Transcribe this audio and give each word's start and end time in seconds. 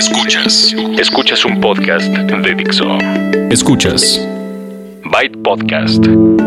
Escuchas. 0.00 0.74
Escuchas 0.98 1.44
un 1.44 1.60
podcast 1.60 2.06
de 2.06 2.54
Dixo. 2.54 2.86
Escuchas. 3.50 4.26
Byte 5.04 5.36
Podcast. 5.42 6.02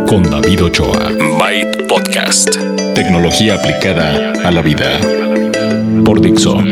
Con 0.09 0.23
David 0.23 0.63
Ochoa. 0.63 1.11
Byte 1.37 1.83
Podcast. 1.87 2.57
Tecnología 2.95 3.53
aplicada 3.53 4.33
a 4.43 4.49
la 4.49 4.63
vida. 4.63 4.99
Por 6.03 6.19
Dixo. 6.19 6.63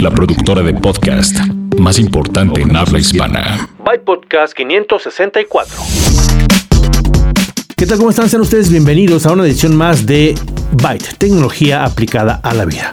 La 0.00 0.10
productora 0.10 0.62
de 0.62 0.74
podcast 0.74 1.38
más 1.78 2.00
importante 2.00 2.62
en 2.62 2.74
habla 2.74 2.98
hispana. 2.98 3.68
Byte 3.84 4.02
Podcast 4.02 4.54
564. 4.54 5.76
¿Qué 7.76 7.86
tal? 7.86 7.98
¿Cómo 7.98 8.10
están? 8.10 8.28
Sean 8.28 8.42
ustedes 8.42 8.70
bienvenidos 8.70 9.24
a 9.24 9.30
una 9.30 9.44
edición 9.44 9.76
más 9.76 10.04
de 10.04 10.34
Byte, 10.72 11.14
tecnología 11.16 11.84
aplicada 11.84 12.40
a 12.42 12.54
la 12.54 12.64
vida. 12.64 12.90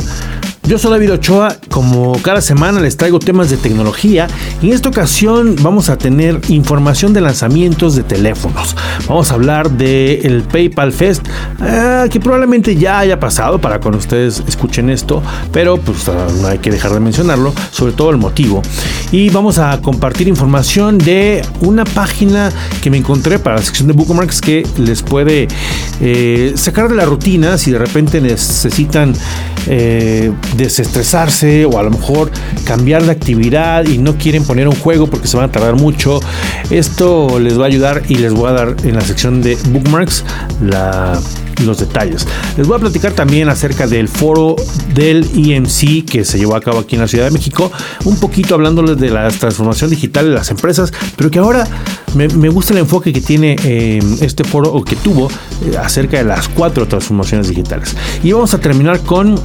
Yo 0.64 0.78
soy 0.78 0.92
David 0.92 1.14
Ochoa, 1.14 1.58
como 1.70 2.22
cada 2.22 2.40
semana 2.40 2.80
les 2.80 2.96
traigo 2.96 3.20
temas 3.20 3.50
de 3.50 3.58
tecnología 3.58 4.28
en 4.62 4.72
esta 4.72 4.90
ocasión 4.90 5.56
vamos 5.60 5.90
a 5.90 5.98
tener 5.98 6.40
información 6.50 7.14
de 7.14 7.22
lanzamientos 7.22 7.96
de 7.96 8.04
teléfonos. 8.04 8.76
Vamos 9.08 9.32
a 9.32 9.34
hablar 9.34 9.72
del 9.72 10.44
PayPal 10.44 10.92
Fest, 10.92 11.28
eh, 11.66 12.08
que 12.12 12.20
probablemente 12.20 12.76
ya 12.76 13.00
haya 13.00 13.20
pasado 13.20 13.60
para 13.60 13.80
cuando 13.80 13.98
ustedes 13.98 14.44
escuchen 14.48 14.92
esto, 14.92 15.24
pero 15.52 15.78
pues 15.78 16.08
ah, 16.10 16.28
no 16.42 16.48
hay 16.48 16.60
que 16.60 16.70
dejar 16.70 16.94
de 16.94 17.00
mencionarlo, 17.00 17.54
sobre 17.72 17.94
todo 17.94 18.12
el 18.12 18.18
motivo. 18.18 18.62
Y 19.12 19.30
vamos 19.30 19.58
a 19.58 19.82
compartir 19.82 20.28
información 20.28 21.00
de 21.00 21.44
una 21.62 21.84
página 21.84 22.52
que 22.84 22.92
me 22.92 22.98
encontré 22.98 23.40
para 23.40 23.56
la 23.56 23.62
sección 23.64 23.88
de 23.88 23.94
bookmarks 23.94 24.42
que 24.42 24.66
les 24.78 25.02
puede 25.02 25.48
eh, 26.02 26.54
sacar 26.56 26.88
de 26.88 26.96
la 26.96 27.06
rutina 27.06 27.58
si 27.58 27.72
de 27.72 27.80
repente 27.80 28.22
necesitan 28.22 29.14
eh, 29.68 30.32
desestresarse 30.56 31.66
o 31.66 31.78
a 31.78 31.84
lo 31.84 31.92
mejor 31.92 32.32
cambiar 32.66 33.04
de 33.04 33.12
actividad 33.12 33.86
y 33.86 33.98
no 33.98 34.18
quieren 34.18 34.44
poner 34.44 34.68
un 34.68 34.76
juego 34.76 35.08
porque 35.08 35.28
se 35.28 35.38
van 35.38 35.50
a 35.50 35.52
tardar 35.52 35.76
mucho. 35.76 36.20
Esto 36.70 37.40
les 37.40 37.60
va 37.60 37.64
a 37.64 37.68
ayudar 37.68 38.04
y 38.08 38.16
les 38.16 38.34
voy 38.34 38.50
a 38.50 38.54
dar 38.54 38.76
en 38.84 38.96
la 38.96 39.02
sección 39.02 39.42
de 39.42 39.58
bookmarks 39.70 40.24
los 41.66 41.78
detalles. 41.78 42.28
Les 42.58 42.68
voy 42.68 42.78
a 42.78 42.80
platicar 42.80 43.14
también 43.14 43.50
acerca 43.50 43.88
del 43.88 44.08
foro 44.08 44.56
del 44.94 45.28
EMC 45.36 46.06
que 46.06 46.26
se 46.26 46.38
llevó 46.38 46.56
a 46.56 46.62
cabo 46.62 46.80
aquí 46.80 46.96
en 46.96 47.02
la 47.02 47.08
Ciudad 47.08 47.26
de 47.26 47.32
México, 47.32 47.72
un 48.06 48.20
poquito 48.20 48.56
hablándoles 48.56 48.98
de 48.98 49.10
la 49.10 49.30
transformación 49.30 49.90
digital 49.90 50.26
de 50.26 50.32
las 50.32 50.50
empresas, 50.50 50.92
pero 51.16 51.30
que 51.30 51.40
ahora 51.40 51.68
me, 52.16 52.28
gusta 52.50 52.74
el 52.74 52.80
enfoque 52.80 53.14
que 53.14 53.22
tiene 53.22 53.56
eh, 53.64 54.00
este 54.22 54.44
foro 54.44 54.74
o 54.74 54.84
que 54.84 54.96
tuvo 54.96 55.30
eh, 55.66 55.78
acerca 55.78 56.18
de 56.18 56.26
las 56.26 56.48
cuatro 56.50 56.88
transformaciones 56.88 57.48
digitales. 57.48 57.96
Y 58.24 58.32
vamos 58.32 58.54
a 58.54 58.60
terminar 58.60 59.00
con 59.02 59.40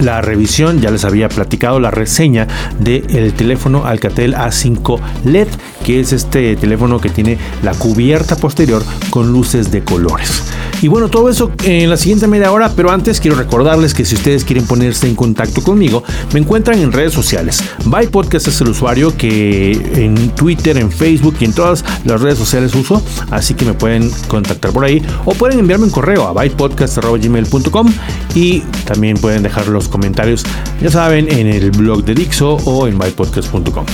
la 0.00 0.20
revisión, 0.20 0.80
ya 0.80 0.90
les 0.90 1.04
había 1.04 1.28
platicado 1.28 1.80
la 1.80 1.90
reseña 1.90 2.46
del 2.78 3.32
teléfono 3.34 3.86
Alcatel 3.86 4.34
A5 4.34 5.00
LED, 5.24 5.48
que 5.84 6.00
es 6.00 6.12
este 6.12 6.56
teléfono 6.56 7.00
que 7.00 7.10
tiene 7.10 7.38
la 7.62 7.72
cubierta 7.72 8.36
posterior 8.36 8.82
con 9.10 9.32
luces 9.32 9.70
de 9.70 9.84
colores. 9.84 10.42
Y 10.82 10.88
bueno, 10.88 11.08
todo 11.08 11.28
eso 11.28 11.52
en 11.62 11.88
la 11.88 11.96
siguiente 11.96 12.26
media 12.26 12.50
hora, 12.50 12.72
pero 12.74 12.90
antes 12.90 13.20
quiero 13.20 13.36
recordarles 13.36 13.94
que 13.94 14.04
si 14.04 14.16
ustedes 14.16 14.44
quieren 14.44 14.66
ponerse 14.66 15.06
en 15.06 15.14
contacto 15.14 15.62
conmigo, 15.62 16.02
me 16.32 16.40
encuentran 16.40 16.80
en 16.80 16.90
redes 16.90 17.12
sociales. 17.12 17.62
By 17.84 18.08
Podcast 18.08 18.48
es 18.48 18.60
el 18.60 18.68
usuario 18.68 19.16
que 19.16 19.72
en 19.94 20.30
Twitter, 20.30 20.76
en 20.76 20.90
Facebook 20.90 21.36
y 21.38 21.44
en 21.44 21.52
todas 21.52 21.84
las 22.04 22.20
redes 22.20 22.36
sociales 22.36 22.74
uso, 22.74 23.00
así 23.30 23.54
que 23.54 23.64
me 23.64 23.74
pueden 23.74 24.10
contactar 24.26 24.72
por 24.72 24.84
ahí 24.84 25.00
o 25.24 25.34
pueden 25.34 25.60
enviarme 25.60 25.84
un 25.84 25.90
correo 25.90 26.26
a 26.26 26.32
bytepodcast.gmail.com 26.32 27.92
y 28.34 28.60
también 28.84 29.16
pueden 29.18 29.44
dejar 29.44 29.68
los 29.68 29.88
comentarios, 29.88 30.42
ya 30.80 30.90
saben, 30.90 31.30
en 31.30 31.46
el 31.46 31.70
blog 31.70 32.04
de 32.04 32.14
Dixo 32.14 32.56
o 32.64 32.88
en 32.88 32.98
bypodcast.com. 32.98 33.86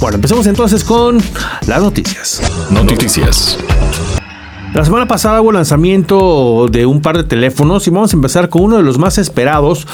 Bueno, 0.00 0.16
empecemos 0.16 0.46
entonces 0.46 0.82
con 0.82 1.20
las 1.66 1.82
noticias. 1.82 2.42
Noticias. 2.70 3.58
La 4.74 4.86
semana 4.86 5.06
pasada 5.06 5.42
hubo 5.42 5.52
lanzamiento 5.52 6.66
de 6.70 6.86
un 6.86 7.02
par 7.02 7.18
de 7.18 7.24
teléfonos 7.24 7.86
y 7.86 7.90
vamos 7.90 8.14
a 8.14 8.16
empezar 8.16 8.48
con 8.48 8.62
uno 8.62 8.78
de 8.78 8.82
los 8.82 8.96
más 8.96 9.18
esperados 9.18 9.86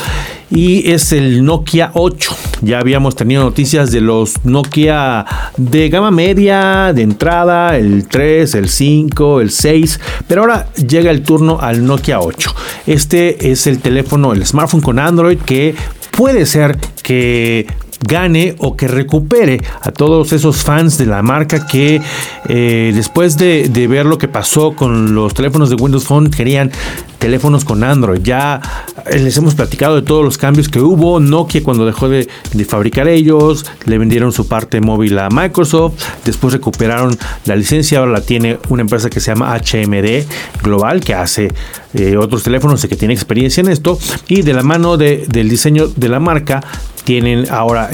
y 0.53 0.93
es 0.93 1.11
el 1.11 1.45
Nokia 1.45 1.91
8. 1.95 2.37
Ya 2.63 2.79
habíamos 2.79 3.17
tenido 3.17 3.43
noticias 3.43 3.91
de 3.91 4.01
los 4.01 4.45
Nokia 4.45 5.27
de 5.57 5.89
gama 5.89 6.13
media, 6.13 6.93
de 6.93 7.03
entrada, 7.03 7.77
el 7.77 8.07
3, 8.07 8.55
el 8.55 8.69
5, 8.69 9.41
el 9.41 9.51
6, 9.51 10.01
pero 10.29 10.43
ahora 10.43 10.69
llega 10.75 11.11
el 11.11 11.25
turno 11.25 11.59
al 11.61 11.85
Nokia 11.85 12.21
8. 12.21 12.55
Este 12.87 13.51
es 13.51 13.67
el 13.67 13.81
teléfono, 13.81 14.33
el 14.33 14.47
smartphone 14.47 14.81
con 14.81 15.01
Android 15.01 15.39
que 15.39 15.75
puede 16.13 16.47
ser 16.47 16.79
que 17.03 17.67
gane 18.01 18.55
o 18.59 18.77
que 18.77 18.89
recupere 18.89 19.61
a 19.81 19.91
todos 19.91 20.33
esos 20.33 20.63
fans 20.63 20.99
de 20.99 21.07
la 21.07 21.23
marca 21.23 21.67
que 21.67 22.01
eh, 22.49 22.93
después 22.95 23.37
de, 23.37 23.69
ver 23.89 24.07
lo 24.07 24.19
que 24.19 24.29
pasó 24.29 24.73
con 24.73 25.15
los 25.15 25.35
teléfonos 25.35 25.71
de 25.71 25.77
Windows 25.77 26.05
Phone 26.05 26.31
querían 26.31 26.71
teléfonos 27.19 27.65
con 27.65 27.83
Android. 27.83 28.21
Ya 28.23 28.61
eh, 29.07 29.19
les 29.19 29.37
hemos 29.37 29.55
platicado 29.55 29.97
de 29.97 30.03
todos 30.03 30.25
los 30.25 30.39
cambios 30.39 30.69
que 30.69 30.81
hubo. 30.81 31.21
Nokia 31.21 31.63
cuando 31.63 31.87
dejó 31.87 32.09
de, 32.09 32.29
fabricar 32.69 33.09
ellos, 33.09 33.67
le 33.87 33.99
vendieron 33.99 34.33
su 34.33 34.47
parte 34.47 34.81
móvil 34.81 35.19
a 35.19 35.29
Microsoft, 35.31 35.95
después 36.25 36.53
recuperaron 36.53 37.17
la 37.47 37.57
licencia, 37.57 37.99
ahora 37.99 38.13
la 38.13 38.21
tiene 38.21 38.59
una 38.69 38.83
empresa 38.83 39.09
que 39.11 39.21
se 39.21 39.33
llama 39.33 39.57
HMD 39.57 40.25
Global, 40.63 41.01
que 41.01 41.15
hace 41.15 41.53
eh, 41.95 42.17
otros 42.17 42.43
teléfonos 42.43 42.85
y 42.85 42.89
que 42.89 42.97
tiene 42.97 43.15
experiencia 43.15 43.61
en 43.61 43.69
esto. 43.69 43.99
Y 44.29 44.43
de 44.43 44.53
la 44.53 44.63
mano 44.63 44.97
del 44.97 45.49
diseño 45.49 45.89
de 45.89 46.09
la 46.09 46.21
marca, 46.21 46.61
tienen 47.09 47.51
ahora 47.51 47.89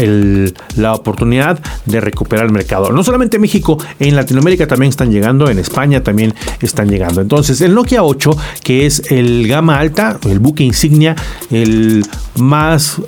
la 0.75 0.93
oportunidad 0.93 1.61
de 1.87 2.01
recuperar 2.01 2.47
el 2.47 2.53
mercado. 2.53 2.91
No 2.91 3.05
solamente 3.05 3.37
en 3.37 3.43
México, 3.43 3.79
en 4.01 4.17
Latinoamérica 4.17 4.67
también 4.67 4.91
están 4.91 5.13
llegando, 5.13 5.49
en 5.49 5.61
España 5.61 6.03
también 6.03 6.35
están 6.61 6.89
llegando. 6.89 7.21
Entonces, 7.21 7.61
el 7.61 7.77
Nokia 7.77 8.03
8, 8.03 8.37
que 8.65 8.87
es 8.87 9.13
el 9.13 9.47
gama 9.47 9.79
alta, 9.79 10.19
el 10.29 10.41
buque 10.41 10.65
insignia, 10.65 11.15
el 11.53 12.05
más 12.41 13.01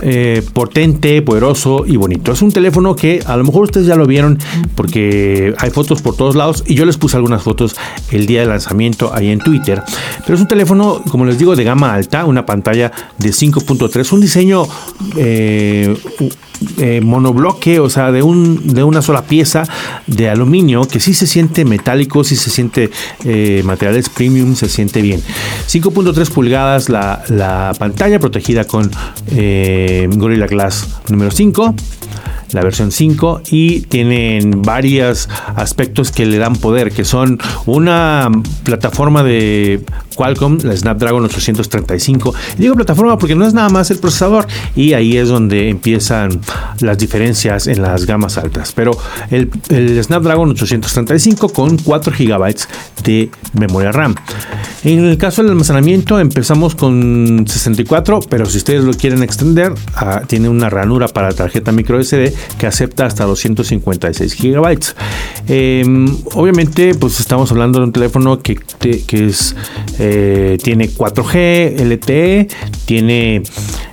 eh, 0.00 0.42
potente, 0.52 1.22
poderoso 1.22 1.84
y 1.86 1.96
bonito. 1.96 2.32
Es 2.32 2.42
un 2.42 2.52
teléfono 2.52 2.94
que 2.94 3.22
a 3.26 3.36
lo 3.36 3.44
mejor 3.44 3.64
ustedes 3.64 3.86
ya 3.86 3.96
lo 3.96 4.06
vieron 4.06 4.38
porque 4.74 5.54
hay 5.58 5.70
fotos 5.70 6.02
por 6.02 6.16
todos 6.16 6.36
lados 6.36 6.64
y 6.66 6.74
yo 6.74 6.84
les 6.84 6.96
puse 6.96 7.16
algunas 7.16 7.42
fotos 7.42 7.76
el 8.10 8.26
día 8.26 8.40
de 8.40 8.46
lanzamiento 8.46 9.12
ahí 9.14 9.30
en 9.30 9.38
Twitter. 9.38 9.82
Pero 10.20 10.34
es 10.34 10.40
un 10.40 10.48
teléfono, 10.48 11.02
como 11.10 11.24
les 11.24 11.38
digo, 11.38 11.56
de 11.56 11.64
gama 11.64 11.94
alta, 11.94 12.24
una 12.24 12.44
pantalla 12.44 12.92
de 13.18 13.30
5.3, 13.30 14.12
un 14.12 14.20
diseño 14.20 14.66
eh, 15.16 15.96
eh, 16.78 17.00
monobloque, 17.00 17.80
o 17.80 17.90
sea, 17.90 18.12
de, 18.12 18.22
un, 18.22 18.74
de 18.74 18.82
una 18.82 19.02
sola 19.02 19.22
pieza 19.22 19.64
de 20.06 20.28
aluminio 20.28 20.86
que 20.86 21.00
sí 21.00 21.14
se 21.14 21.26
siente 21.26 21.64
metálico, 21.64 22.24
sí 22.24 22.36
se 22.36 22.50
siente 22.50 22.90
eh, 23.24 23.62
materiales 23.64 24.08
premium, 24.08 24.54
se 24.54 24.68
siente 24.68 25.02
bien. 25.02 25.22
5.3 25.68 26.30
pulgadas 26.30 26.88
la, 26.88 27.22
la, 27.28 27.72
pantalla 27.78 28.18
protegida 28.18 28.64
con 28.64 28.90
eh, 29.30 30.08
Gorilla 30.12 30.46
Glass 30.46 30.88
número 31.08 31.30
5 31.30 31.74
la 32.52 32.62
versión 32.62 32.92
5 32.92 33.42
y 33.50 33.80
tienen 33.82 34.62
varios 34.62 35.28
aspectos 35.56 36.10
que 36.12 36.26
le 36.26 36.38
dan 36.38 36.56
poder, 36.56 36.92
que 36.92 37.04
son 37.04 37.38
una 37.66 38.30
plataforma 38.64 39.22
de 39.22 39.84
Qualcomm, 40.14 40.58
la 40.62 40.76
Snapdragon 40.76 41.24
835. 41.24 42.34
digo 42.58 42.74
plataforma 42.74 43.18
porque 43.18 43.34
no 43.34 43.46
es 43.46 43.54
nada 43.54 43.68
más 43.68 43.90
el 43.90 43.98
procesador 43.98 44.46
y 44.74 44.94
ahí 44.94 45.16
es 45.16 45.28
donde 45.28 45.68
empiezan 45.68 46.40
las 46.80 46.98
diferencias 46.98 47.66
en 47.66 47.82
las 47.82 48.06
gamas 48.06 48.38
altas. 48.38 48.72
Pero 48.74 48.96
el, 49.30 49.50
Snapdragon 50.02 50.50
835 50.50 51.50
con 51.50 51.76
4 51.78 52.12
GB 52.16 52.56
de 53.04 53.30
memoria 53.52 53.92
RAM. 53.92 54.14
En 54.84 55.04
el 55.04 55.18
caso 55.18 55.42
del 55.42 55.50
almacenamiento 55.52 56.18
empezamos 56.18 56.74
con 56.74 57.44
64, 57.46 58.20
pero 58.28 58.46
si 58.46 58.58
ustedes 58.58 58.84
lo 58.84 58.92
quieren 58.94 59.22
extender, 59.22 59.72
ah, 59.94 60.22
tiene 60.26 60.48
una 60.48 60.70
ranura 60.70 61.08
para 61.08 61.32
tarjeta 61.32 61.72
micro 61.72 62.02
SD 62.02 62.34
que 62.58 62.66
acepta 62.66 63.06
hasta 63.06 63.24
256 63.24 64.36
GB. 64.40 64.78
Em, 65.48 66.06
obviamente, 66.34 66.94
pues 66.94 67.20
estamos 67.20 67.50
hablando 67.50 67.78
de 67.78 67.86
un 67.86 67.92
teléfono 67.92 68.40
que, 68.40 68.56
que 68.56 69.26
es 69.26 69.54
eh, 69.98 70.58
tiene 70.62 70.90
4G 70.90 71.80
LTE, 71.80 72.48
tiene 72.86 73.42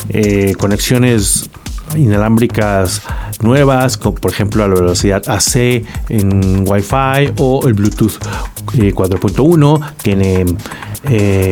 eh, 0.10 0.56
conexiones 0.58 1.50
inalámbricas 1.96 3.02
nuevas, 3.42 3.98
como 3.98 4.16
por 4.16 4.32
ejemplo 4.32 4.68
la 4.68 4.74
velocidad 4.74 5.24
AC 5.28 5.84
en 6.10 6.66
Wi-Fi 6.68 7.34
o 7.38 7.68
el 7.68 7.74
Bluetooth 7.74 8.18
4.1, 8.66 9.80
eh, 9.80 9.94
tiene 10.02 10.46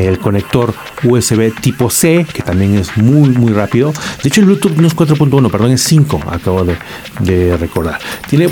el 0.09 0.19
conector 0.19 0.73
USB 1.03 1.53
tipo 1.61 1.89
C, 1.89 2.25
que 2.31 2.41
también 2.41 2.75
es 2.75 2.95
muy 2.97 3.29
muy 3.29 3.53
rápido. 3.53 3.93
De 4.23 4.29
hecho 4.29 4.41
el 4.41 4.47
Bluetooth 4.47 4.77
no 4.77 4.87
es 4.87 4.95
4.1, 4.95 5.51
perdón, 5.51 5.71
es 5.71 5.83
5, 5.83 6.21
acabo 6.29 6.63
de, 6.63 7.57
recordar. 7.57 7.99
Tiene 8.29 8.49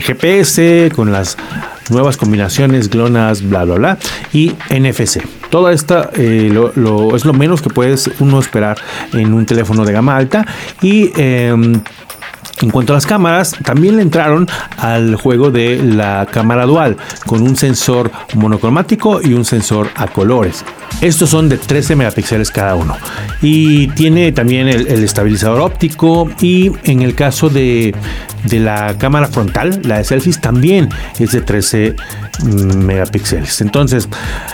GPS 0.00 0.90
con 0.94 1.12
las 1.12 1.36
nuevas 1.90 2.16
combinaciones, 2.16 2.88
GLONASS, 2.88 3.48
bla, 3.48 3.64
bla, 3.64 3.74
bla, 3.74 3.98
y 4.32 4.52
NFC. 4.70 5.22
Toda 5.50 5.72
esta 5.72 6.10
eh, 6.14 6.52
es 7.14 7.24
lo 7.24 7.32
menos 7.32 7.62
que 7.62 7.70
puedes 7.70 8.10
uno 8.20 8.38
esperar 8.38 8.78
en 9.12 9.34
un 9.34 9.46
teléfono 9.46 9.84
de 9.84 9.92
gama 9.92 10.16
alta 10.16 10.46
y 10.80 11.10
em, 11.16 11.80
En 12.62 12.70
cuanto 12.70 12.92
a 12.92 12.96
las 12.96 13.06
cámaras, 13.06 13.56
también 13.64 13.96
le 13.96 14.02
entraron 14.02 14.46
al 14.76 15.14
juego 15.14 15.50
de 15.50 15.82
la 15.82 16.26
cámara 16.30 16.66
dual, 16.66 16.96
con 17.26 17.42
un 17.42 17.56
sensor 17.56 18.10
monocromático 18.34 19.22
y 19.22 19.32
un 19.32 19.46
sensor 19.46 19.88
a 19.94 20.06
colores. 20.06 20.64
Estos 21.00 21.30
son 21.30 21.48
de 21.48 21.56
13 21.56 21.96
megapíxeles 21.96 22.50
cada 22.50 22.74
uno. 22.74 22.96
Y 23.40 23.88
tiene 23.88 24.32
también 24.32 24.68
el, 24.68 24.86
estabilizador 24.86 25.60
óptico 25.60 26.30
y 26.40 26.72
en 26.84 27.02
el 27.02 27.14
caso 27.14 27.48
de, 27.48 27.94
de 28.44 28.60
la 28.60 28.96
cámara 28.98 29.28
frontal, 29.28 29.80
la 29.84 29.98
de 29.98 30.04
selfies, 30.04 30.40
también 30.40 30.88
es 31.18 31.32
de 31.32 31.40
13 31.40 31.96
megapíxeles. 32.44 33.60
Entonces, 33.60 34.08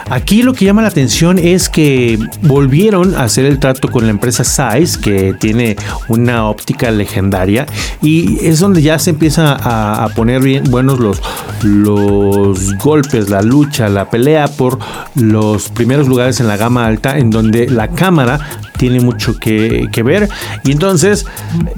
aquí 0.08 0.42
lo 0.42 0.54
que 0.54 0.64
llama 0.64 0.82
la 0.82 0.88
atención 0.88 1.38
es 1.38 1.68
que 1.68 2.18
volvieron 2.42 3.14
a 3.14 3.24
hacer 3.24 3.44
el 3.44 3.58
trato 3.58 3.88
con 3.88 4.04
la 4.04 4.10
empresa 4.10 4.44
Zeiss, 4.44 4.96
que 4.96 5.34
tiene 5.34 5.76
una 6.08 6.48
óptica 6.48 6.90
legendaria, 6.90 7.66
y 8.02 8.44
es 8.46 8.60
donde 8.60 8.82
ya 8.82 8.98
se 8.98 9.10
empieza 9.10 9.56
a, 9.58 10.08
poner 10.16 10.40
bien 10.40 10.64
buenos 10.64 10.98
los, 10.98 11.20
los 11.62 12.74
golpes, 12.78 13.28
la 13.28 13.42
lucha, 13.42 13.88
la 13.88 14.08
pelea 14.08 14.48
por 14.48 14.78
los 15.14 15.68
primeros 15.68 16.08
lugares 16.08 16.35
en 16.40 16.48
la 16.48 16.56
gama 16.56 16.86
alta, 16.86 17.18
en 17.18 17.30
donde 17.30 17.68
la 17.68 17.88
cámara 17.88 18.38
tiene 18.76 19.00
mucho 19.00 19.36
que, 19.38 19.88
ver. 20.04 20.28
Y 20.64 20.72
entonces 20.72 21.26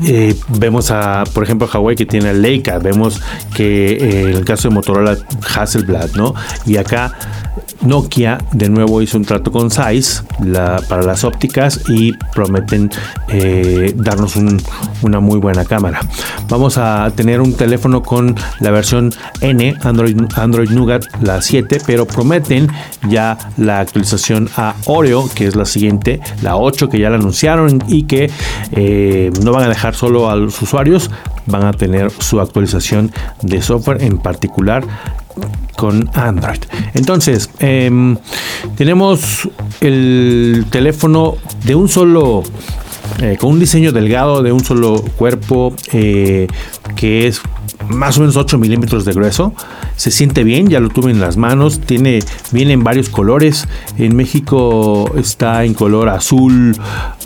eh, 0.07 0.35
vemos 0.49 0.91
a, 0.91 1.25
por 1.33 1.45
ejemplo, 1.45 1.69
Huawei 1.73 1.97
que 1.97 2.07
tiene 2.07 2.35
Leica, 2.35 2.79
vemos 2.79 3.21
que 3.55 3.93
eh, 3.93 4.23
en 4.23 4.37
el 4.37 4.45
caso 4.45 4.69
de 4.69 4.75
Motorola 4.75 5.17
Hasselblad, 5.55 6.11
¿no? 6.13 6.35
Y 6.67 6.77
acá 6.77 7.15
Nokia 7.83 8.39
de 8.53 8.69
nuevo 8.69 9.01
hizo 9.03 9.19
un 9.19 9.25
trato 9.25 9.53
con 9.53 9.71
Zeiss 9.71 10.25
para 10.89 11.03
las 11.03 11.25
ópticas 11.25 11.81
y 11.89 12.13
prometen 12.35 12.91
eh, 13.29 13.93
darnos 13.97 14.37
una 15.03 15.21
muy 15.21 15.39
buena 15.39 15.65
cámara. 15.65 16.01
Vamos 16.49 16.79
a 16.79 17.11
tener 17.15 17.41
un 17.41 17.55
teléfono 17.55 18.03
con 18.03 18.35
la 18.61 18.71
versión 18.71 19.13
N, 19.41 19.75
Android, 19.83 20.17
Android 20.37 20.71
Nougat, 20.71 21.05
la 21.23 21.41
7, 21.41 21.79
pero 21.87 22.07
prometen 22.07 22.69
ya 23.09 23.39
la 23.57 23.81
actualización 23.81 24.49
a 24.57 24.75
Oreo, 24.87 25.29
que 25.35 25.47
es 25.47 25.57
la 25.57 25.65
siguiente, 25.65 26.21
la 26.43 26.57
8, 26.57 26.88
que 26.89 26.99
ya 26.99 27.11
la 27.11 27.17
anunciaron 27.17 27.83
y 27.89 28.05
que 28.05 28.31
eh, 28.73 29.31
no 29.43 29.53
van 29.53 29.65
a 29.65 29.69
dejar 29.69 29.95
solo 29.95 30.31
a 30.31 30.37
los 30.37 30.61
usuarios, 30.63 31.11
van 31.47 31.65
a 31.65 31.73
tener 31.73 32.11
su 32.11 32.41
actualización 32.41 33.13
de 33.43 33.63
software 33.63 34.03
en 34.03 34.19
particular 34.19 34.85
con 35.77 36.11
Android. 36.15 36.59
Entonces, 36.95 37.51
em, 37.61 38.17
tenemos 38.77 39.49
el 39.81 40.67
teléfono 40.71 41.37
de 41.65 41.75
un 41.77 41.89
solo, 41.89 42.43
eh, 43.21 43.37
con 43.39 43.53
un 43.53 43.61
diseño 43.61 43.93
delgado 43.93 44.43
de 44.43 44.51
un 44.51 44.65
solo 44.65 45.03
cuerpo 45.17 45.75
eh, 45.93 46.49
que 46.97 47.29
es 47.29 47.41
más 47.89 48.17
o 48.19 48.21
menos 48.21 48.37
8 48.37 48.59
milímetros 48.59 49.05
de 49.05 49.13
grueso. 49.13 49.55
Se 49.97 50.11
siente 50.11 50.45
bien, 50.45 50.69
ya 50.69 50.81
lo 50.81 50.89
tuve 50.89 51.11
en 51.11 51.21
las 51.21 51.37
manos. 51.37 51.81
Tiene, 51.81 52.21
viene 52.53 52.73
en 52.73 52.85
varios 52.85 53.09
colores. 53.09 53.69
En 53.97 54.17
México 54.17 55.13
está 55.17 55.65
en 55.65 55.75
color 55.75 56.09
azul 56.09 56.77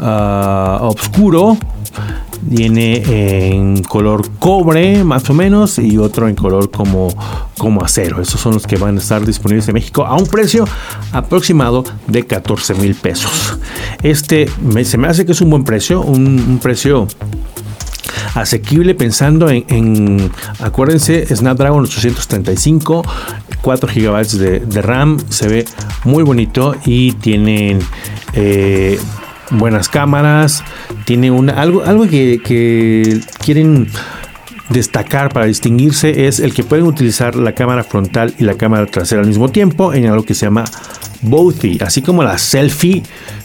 uh, 0.00 0.84
oscuro 0.84 1.58
viene 2.42 3.50
en 3.50 3.82
color 3.84 4.28
cobre 4.38 5.04
más 5.04 5.28
o 5.30 5.34
menos 5.34 5.78
y 5.78 5.96
otro 5.96 6.28
en 6.28 6.34
color 6.34 6.70
como, 6.70 7.08
como 7.56 7.82
acero. 7.82 8.20
Esos 8.20 8.40
son 8.40 8.54
los 8.54 8.66
que 8.66 8.76
van 8.76 8.96
a 8.96 8.98
estar 8.98 9.24
disponibles 9.24 9.68
en 9.68 9.74
México 9.74 10.04
a 10.04 10.16
un 10.16 10.26
precio 10.26 10.66
aproximado 11.12 11.84
de 12.06 12.26
14 12.26 12.74
mil 12.74 12.94
pesos. 12.94 13.58
Este 14.02 14.50
se 14.84 14.98
me 14.98 15.08
hace 15.08 15.24
que 15.24 15.32
es 15.32 15.40
un 15.40 15.50
buen 15.50 15.64
precio, 15.64 16.02
un, 16.02 16.58
precio 16.62 17.06
asequible 18.34 18.94
pensando 18.94 19.48
en, 19.50 20.30
acuérdense, 20.60 21.26
Snapdragon 21.34 21.84
835, 21.84 23.02
4 23.60 23.88
GB 23.94 24.26
de, 24.66 24.82
RAM, 24.82 25.18
se 25.28 25.48
ve 25.48 25.64
muy 26.04 26.22
bonito 26.22 26.76
y 26.84 27.12
tienen 27.12 27.80
eh, 28.34 28.98
buenas 29.50 29.88
cámaras, 29.88 30.64
tiene 31.04 31.30
una, 31.30 31.54
algo, 31.54 31.82
algo 31.84 32.06
que, 32.08 33.20
quieren 33.44 33.88
destacar 34.68 35.32
para 35.32 35.46
distinguirse 35.46 36.26
es 36.26 36.40
el 36.40 36.54
que 36.54 36.64
pueden 36.64 36.86
utilizar 36.86 37.36
la 37.36 37.54
cámara 37.54 37.84
frontal 37.84 38.34
y 38.38 38.44
la 38.44 38.54
cámara 38.54 38.86
trasera 38.86 39.20
al 39.20 39.26
mismo 39.26 39.50
tiempo 39.50 39.92
en 39.92 40.06
algo 40.06 40.24
que 40.24 40.34
se 40.34 40.46
llama 40.46 40.64
Bothy, 41.20 41.78
así 41.84 42.00
como 42.00 42.22
la 42.22 42.38
selfie, 42.38 43.02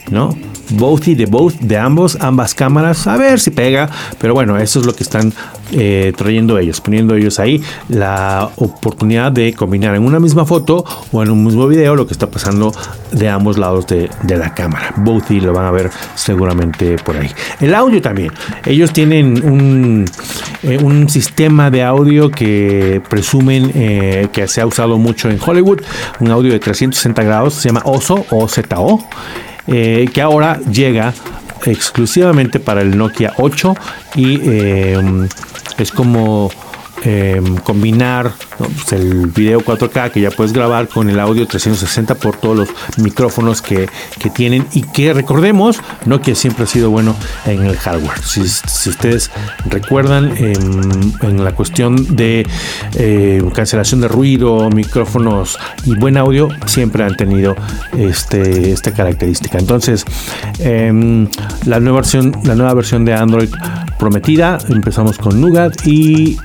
¿no? 0.09 0.37
Bothy 0.71 1.15
de 1.15 1.25
both, 1.25 1.55
de 1.59 1.77
ambos, 1.77 2.17
ambas 2.21 2.53
cámaras, 2.53 3.07
a 3.07 3.17
ver 3.17 3.39
si 3.39 3.51
pega, 3.51 3.89
pero 4.19 4.33
bueno, 4.33 4.57
eso 4.57 4.79
es 4.79 4.85
lo 4.85 4.93
que 4.93 5.03
están 5.03 5.33
eh, 5.71 6.13
trayendo 6.15 6.57
ellos, 6.57 6.79
poniendo 6.79 7.15
ellos 7.15 7.39
ahí 7.39 7.61
la 7.89 8.49
oportunidad 8.55 9.31
de 9.31 9.53
combinar 9.53 9.95
en 9.95 10.03
una 10.03 10.19
misma 10.19 10.45
foto 10.45 10.85
o 11.11 11.23
en 11.23 11.29
un 11.29 11.43
mismo 11.43 11.67
video 11.67 11.95
lo 11.95 12.07
que 12.07 12.13
está 12.13 12.29
pasando 12.29 12.71
de 13.11 13.29
ambos 13.29 13.57
lados 13.57 13.87
de, 13.87 14.09
la 14.37 14.53
cámara. 14.53 14.93
Bothy 14.97 15.39
lo 15.39 15.53
van 15.53 15.65
a 15.65 15.71
ver 15.71 15.89
seguramente 16.15 16.97
por 16.97 17.17
ahí. 17.17 17.29
El 17.59 17.73
audio 17.73 18.01
también, 18.01 18.31
ellos 18.65 18.93
tienen 18.93 19.43
un, 19.43 20.05
eh, 20.63 20.77
un 20.81 21.09
sistema 21.09 21.71
de 21.71 21.83
audio 21.83 22.29
que 22.29 23.01
presumen 23.09 23.71
eh, 23.73 24.27
que 24.31 24.47
se 24.47 24.61
ha 24.61 24.65
usado 24.65 24.97
mucho 24.97 25.29
en 25.29 25.39
Hollywood, 25.43 25.81
un 26.19 26.31
audio 26.31 26.51
de 26.51 26.59
360 26.59 27.23
grados, 27.23 27.55
se 27.55 27.69
llama 27.69 27.81
OSO 27.85 28.25
o 28.29 28.47
ZO, 28.47 29.03
eh, 29.67 30.07
que 30.13 30.21
ahora 30.21 30.59
llega 30.71 31.13
exclusivamente 31.65 32.59
para 32.59 32.81
el 32.81 32.97
Nokia 32.97 33.33
8 33.37 33.75
y 34.15 34.39
eh, 34.43 35.27
es 35.77 35.91
como 35.91 36.49
Em, 37.03 37.57
combinar 37.57 38.31
pues, 38.57 38.91
el 38.93 39.27
video 39.27 39.61
4K 39.61 40.11
que 40.11 40.19
ya 40.19 40.31
puedes 40.31 40.51
grabar 40.51 40.87
con 40.87 41.09
el 41.11 41.19
audio 41.19 41.45
360 41.45 42.15
por 42.15 42.37
todos 42.37 42.57
los 42.57 42.69
micrófonos 42.97 43.61
que, 43.61 43.87
tienen 44.33 44.65
y 44.73 44.81
que 44.81 45.13
recordemos, 45.13 45.79
no 46.05 46.21
que 46.21 46.35
siempre 46.35 46.63
ha 46.63 46.67
sido 46.67 46.89
bueno 46.89 47.15
en 47.45 47.65
el 47.65 47.77
hardware. 47.77 48.19
Si, 48.19 48.41
ustedes 48.41 49.31
recuerdan 49.69 50.33
em, 50.37 51.13
en, 51.21 51.43
la 51.43 51.53
cuestión 51.53 52.15
de 52.15 52.45
em, 52.95 53.49
cancelación 53.51 54.01
de 54.01 54.07
ruido, 54.07 54.69
micrófonos 54.71 55.57
y 55.85 55.95
buen 55.95 56.17
audio, 56.17 56.49
siempre 56.65 57.03
han 57.03 57.15
tenido 57.15 57.55
este, 57.97 58.71
esta 58.71 58.91
característica. 58.91 59.59
Entonces, 59.59 60.03
la 60.59 61.79
nueva 61.79 61.97
versión, 61.97 62.33
la 62.43 62.55
nueva 62.55 62.73
versión 62.73 63.05
de 63.05 63.13
Android 63.13 63.49
prometida, 63.97 64.57
empezamos 64.69 65.17
con 65.17 65.39
Nougat 65.39 65.85
y 65.85 66.37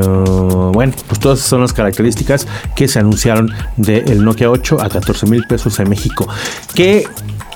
bueno, 0.00 0.92
pues 1.06 1.20
todas 1.20 1.40
son 1.40 1.60
las 1.60 1.72
características 1.72 2.46
que 2.74 2.88
se 2.88 2.98
anunciaron 2.98 3.52
del 3.76 4.24
Nokia 4.24 4.50
8 4.50 4.80
a 4.80 4.88
14 4.88 5.26
mil 5.26 5.44
pesos 5.46 5.78
en 5.80 5.88
México. 5.88 6.26
Que 6.74 7.06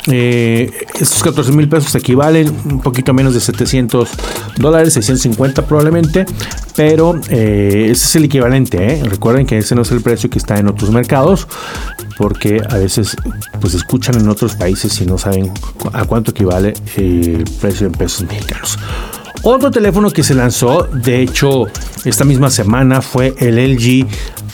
eh, 0.08 0.70
estos 1.00 1.22
14 1.22 1.50
mil 1.52 1.68
pesos 1.68 1.92
equivalen 1.96 2.48
un 2.64 2.80
poquito 2.80 3.12
menos 3.12 3.34
de 3.34 3.40
700 3.40 4.08
dólares, 4.56 4.94
650 4.94 5.66
probablemente, 5.66 6.26
pero 6.76 7.18
eh, 7.28 7.88
ese 7.90 8.04
es 8.04 8.16
el 8.16 8.24
equivalente. 8.24 8.78
¿eh? 8.78 9.02
Recuerden 9.04 9.46
que 9.46 9.58
ese 9.58 9.74
no 9.74 9.82
es 9.82 9.90
el 9.90 10.02
precio 10.02 10.30
que 10.30 10.38
está 10.38 10.58
en 10.58 10.68
otros 10.68 10.90
mercados, 10.90 11.48
porque 12.18 12.62
a 12.68 12.76
veces 12.76 13.16
pues 13.60 13.74
escuchan 13.74 14.20
en 14.20 14.28
otros 14.28 14.54
países 14.54 15.00
y 15.00 15.06
no 15.06 15.18
saben 15.18 15.52
a 15.92 16.04
cuánto 16.04 16.30
equivale 16.30 16.74
el 16.96 17.44
precio 17.60 17.88
en 17.88 17.92
pesos 17.92 18.26
mexicanos. 18.26 18.78
Otro 19.48 19.70
teléfono 19.70 20.10
que 20.10 20.24
se 20.24 20.34
lanzó, 20.34 20.88
de 20.92 21.22
hecho, 21.22 21.66
esta 22.04 22.24
misma 22.24 22.50
semana 22.50 23.00
fue 23.00 23.32
el 23.38 23.74
LG 23.74 24.04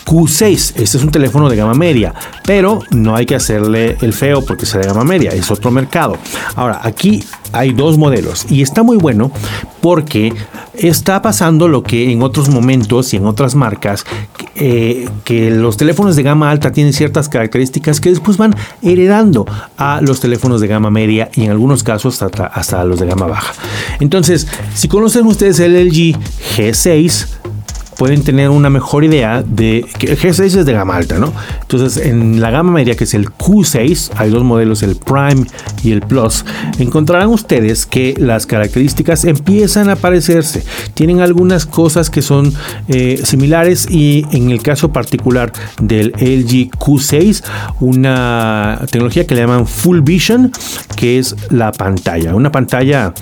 Q6. 0.05 0.53
Este 0.53 0.83
es 0.83 1.03
un 1.03 1.11
teléfono 1.11 1.49
de 1.49 1.57
gama 1.57 1.75
media, 1.75 2.15
pero 2.45 2.81
no 2.91 3.15
hay 3.15 3.27
que 3.27 3.35
hacerle 3.35 3.97
el 4.01 4.13
feo 4.13 4.45
porque 4.45 4.67
sea 4.67 4.81
de 4.81 4.89
gama 4.89 5.05
media, 5.05 5.31
es 5.31 5.51
otro 5.51 5.71
mercado. 5.71 6.17
Ahora, 6.55 6.81
aquí 6.83 7.25
hay 7.53 7.73
dos 7.73 7.99
modelos 7.99 8.47
y 8.51 8.63
está 8.63 8.83
muy 8.83 8.97
bueno 8.97 9.31
porque 9.81 10.33
está 10.75 11.21
pasando 11.23 11.69
lo 11.69 11.83
que 11.83 12.13
en 12.13 12.23
otros 12.23 12.49
momentos 12.49 13.13
y 13.13 13.17
en 13.17 13.27
otras 13.27 13.55
marcas, 13.55 14.05
eh, 14.55 15.09
que 15.25 15.51
los 15.51 15.77
teléfonos 15.77 16.17
de 16.17 16.23
gama 16.23 16.51
alta 16.51 16.73
tienen 16.73 16.93
ciertas 16.93 17.29
características 17.29 18.01
que 18.01 18.11
después 18.11 18.37
van 18.37 18.55
heredando 18.83 19.47
a 19.77 20.01
los 20.01 20.21
teléfonos 20.21 20.61
de 20.61 20.69
gama 20.69 20.91
media 20.91 21.31
y 21.35 21.45
en 21.45 21.51
algunos 21.51 21.83
casos 21.83 22.23
hasta, 22.23 22.47
hasta 22.47 22.85
los 22.85 23.01
de 23.01 23.07
gama 23.07 23.27
baja. 23.27 23.53
Entonces, 24.01 24.47
si 24.75 24.89
conocen 24.89 25.27
ustedes 25.27 25.61
el 25.61 25.89
LG 25.89 26.17
G6, 26.57 27.42
pueden 28.03 28.25
tener 28.25 28.51
una 28.51 28.69
mejor 28.69 29.05
idea 29.05 29.45
de 29.45 29.87
que 29.97 30.09
el 30.09 30.19
G6 30.19 30.59
es 30.59 30.67
de 30.67 30.73
gama 30.73 30.97
alta, 30.97 31.21
¿no? 31.21 31.33
Entonces, 31.61 32.05
en 32.05 32.41
la 32.41 32.51
gama 32.51 32.73
media, 32.73 32.97
que 32.97 33.05
es 33.05 33.15
el 33.15 33.29
Q6, 33.31 34.11
hay 34.17 34.29
dos 34.29 34.43
modelos, 34.43 34.83
el 34.83 34.97
Prime 34.97 35.47
y 35.85 35.93
el 35.93 36.01
Plus, 36.01 36.45
encontrarán 36.81 37.29
ustedes 37.29 37.87
que 37.87 38.17
las 38.19 38.45
características 38.47 39.25
empiezan 39.25 39.89
a 39.89 39.95
parecerse. 39.95 40.65
Tienen 40.95 41.21
algunas 41.21 41.65
cosas 41.65 42.11
que 42.11 42.23
son 42.23 42.53
eh, 42.89 43.21
similares 43.23 43.87
y 43.89 44.27
en 44.33 44.51
el 44.51 44.63
caso 44.63 44.93
particular 44.93 45.53
del 45.81 46.09
LG 46.09 46.73
Q6, 46.77 47.45
una 47.79 48.81
tecnología 48.91 49.29
que 49.29 49.37
le 49.37 49.43
llaman 49.43 49.69
Full 49.69 50.01
Vision, 50.01 50.51
que 50.97 51.21
es 51.21 51.37
la 51.51 51.71
pantalla. 51.71 52.35
Una 52.35 52.51
pantalla 52.51 53.15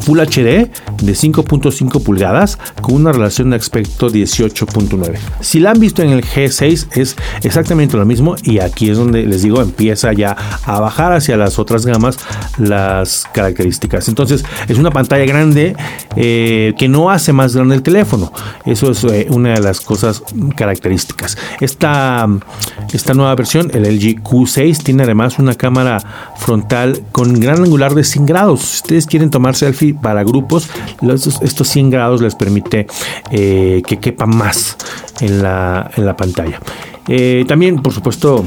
Full 0.00 0.20
HD 0.20 0.70
de 1.02 1.12
5.5 1.12 2.02
pulgadas 2.02 2.58
con 2.80 2.94
una 2.94 3.12
relación 3.12 3.50
de 3.50 3.56
aspecto 3.56 4.10
18.9. 4.10 5.16
Si 5.40 5.60
la 5.60 5.70
han 5.70 5.80
visto 5.80 6.02
en 6.02 6.10
el 6.10 6.24
G6 6.24 6.88
es 6.96 7.16
exactamente 7.42 7.96
lo 7.96 8.04
mismo 8.04 8.36
y 8.42 8.60
aquí 8.60 8.90
es 8.90 8.98
donde 8.98 9.24
les 9.24 9.42
digo 9.42 9.60
empieza 9.60 10.12
ya 10.12 10.36
a 10.64 10.80
bajar 10.80 11.12
hacia 11.12 11.36
las 11.36 11.58
otras 11.58 11.86
gamas 11.86 12.18
las 12.58 13.26
características. 13.32 14.08
Entonces 14.08 14.44
es 14.68 14.78
una 14.78 14.90
pantalla 14.90 15.24
grande 15.24 15.76
eh, 16.16 16.74
que 16.76 16.88
no 16.88 17.10
hace 17.10 17.32
más 17.32 17.54
grande 17.54 17.74
el 17.74 17.82
teléfono. 17.82 18.32
Eso 18.64 18.90
es 18.90 19.04
eh, 19.04 19.26
una 19.30 19.54
de 19.54 19.60
las 19.60 19.80
cosas 19.80 20.22
características. 20.56 21.36
Esta, 21.60 22.26
esta 22.92 23.14
nueva 23.14 23.34
versión, 23.34 23.70
el 23.74 23.82
LG 23.82 24.22
Q6, 24.22 24.82
tiene 24.82 25.02
además 25.04 25.38
una 25.38 25.54
cámara 25.54 25.98
frontal 26.36 27.02
con 27.12 27.38
gran 27.40 27.62
angular 27.62 27.94
de 27.94 28.04
100 28.04 28.26
grados. 28.26 28.60
Si 28.60 28.76
ustedes 28.76 29.06
quieren 29.06 29.30
tomar 29.30 29.54
para 30.00 30.22
grupos, 30.24 30.68
estos 31.42 31.68
100 31.68 31.90
grados 31.90 32.20
les 32.22 32.34
permite 32.34 32.86
eh, 33.30 33.82
que 33.86 33.98
quepa 33.98 34.26
más 34.26 34.76
en 35.20 35.42
la, 35.42 35.90
en 35.96 36.06
la 36.06 36.16
pantalla. 36.16 36.60
también, 37.46 37.82
por 37.82 37.92
supuesto, 37.92 38.44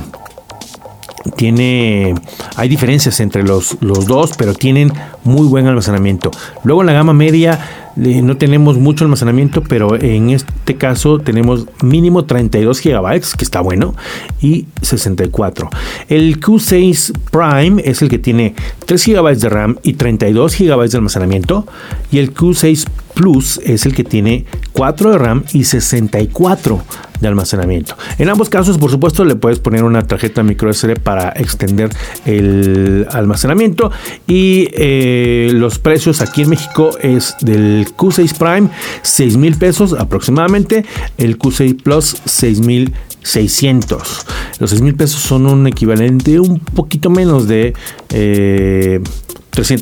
tiene 1.36 2.16
hay 2.56 2.70
diferencias 2.70 3.20
entre 3.20 3.44
los, 3.44 3.78
los 3.82 4.06
dos 4.08 4.32
pero 4.38 4.54
tienen 4.54 4.92
muy 5.24 5.48
buen 5.48 5.68
almacenamiento 5.68 6.32
luego 6.64 6.82
en 6.82 6.88
la 6.88 6.94
gama 6.94 7.14
media 7.14 7.60
eh, 7.60 7.81
no 7.96 8.38
tenemos 8.38 8.78
mucho 8.78 9.04
almacenamiento 9.04 9.64
pero 9.64 9.96
en 9.96 10.30
este 10.30 10.76
caso 10.76 11.20
tenemos 11.20 11.68
mínimo 11.82 12.26
32 12.26 12.82
GB 12.82 13.22
que 13.38 13.44
está 13.44 13.62
bueno 13.62 13.96
y 14.42 14.68
64 14.82 15.70
el 16.10 16.40
Q6 16.40 17.14
Prime 17.32 17.82
es 17.86 18.02
el 18.02 18.10
que 18.10 18.20
tiene 18.20 18.56
3 18.86 19.06
GB 19.08 19.38
de 19.38 19.50
RAM 19.50 19.78
y 19.84 19.94
32 19.94 20.58
GB 20.58 20.90
de 20.90 20.98
almacenamiento 20.98 21.66
y 22.12 22.20
el 22.20 22.34
Q6 22.34 22.86
Plus 23.14 23.60
es 23.64 23.86
el 23.86 23.94
que 23.94 24.04
tiene 24.04 24.46
4 24.74 25.12
de 25.12 25.18
RAM 25.18 25.44
y 25.54 25.64
64 25.64 26.82
de 27.20 27.28
almacenamiento. 27.28 27.96
En 28.18 28.30
ambos 28.30 28.50
casos, 28.50 28.78
por 28.78 28.90
supuesto, 28.90 29.24
le 29.24 29.36
puedes 29.36 29.60
poner 29.60 29.84
una 29.84 30.02
tarjeta 30.02 30.44
micro 30.44 30.74
SD 30.74 30.96
para 30.96 31.30
extender 31.30 31.92
el 32.26 33.08
almacenamiento. 33.12 33.92
Y 34.28 34.68
eh, 34.74 35.52
los 35.54 35.80
precios 35.80 36.22
aquí 36.22 36.42
en 36.42 36.50
México 36.50 36.98
es 37.00 37.36
del 37.42 37.88
Q6 37.96 38.38
Prime 38.38 38.70
6 39.04 39.38
mil 39.38 39.56
pesos 39.56 39.94
aproximadamente, 39.94 40.86
el 41.18 41.38
Q6 41.38 41.82
Plus 41.82 42.18
6 42.26 42.62
mil 42.62 42.94
600. 43.24 44.26
Los 44.60 44.70
6 44.72 44.82
mil 44.82 44.96
pesos 44.96 45.22
son 45.22 45.46
un 45.46 45.68
equivalente 45.68 46.40
un 46.40 46.60
poquito 46.60 47.10
menos 47.10 47.48
de 47.48 47.74
300 48.08 49.00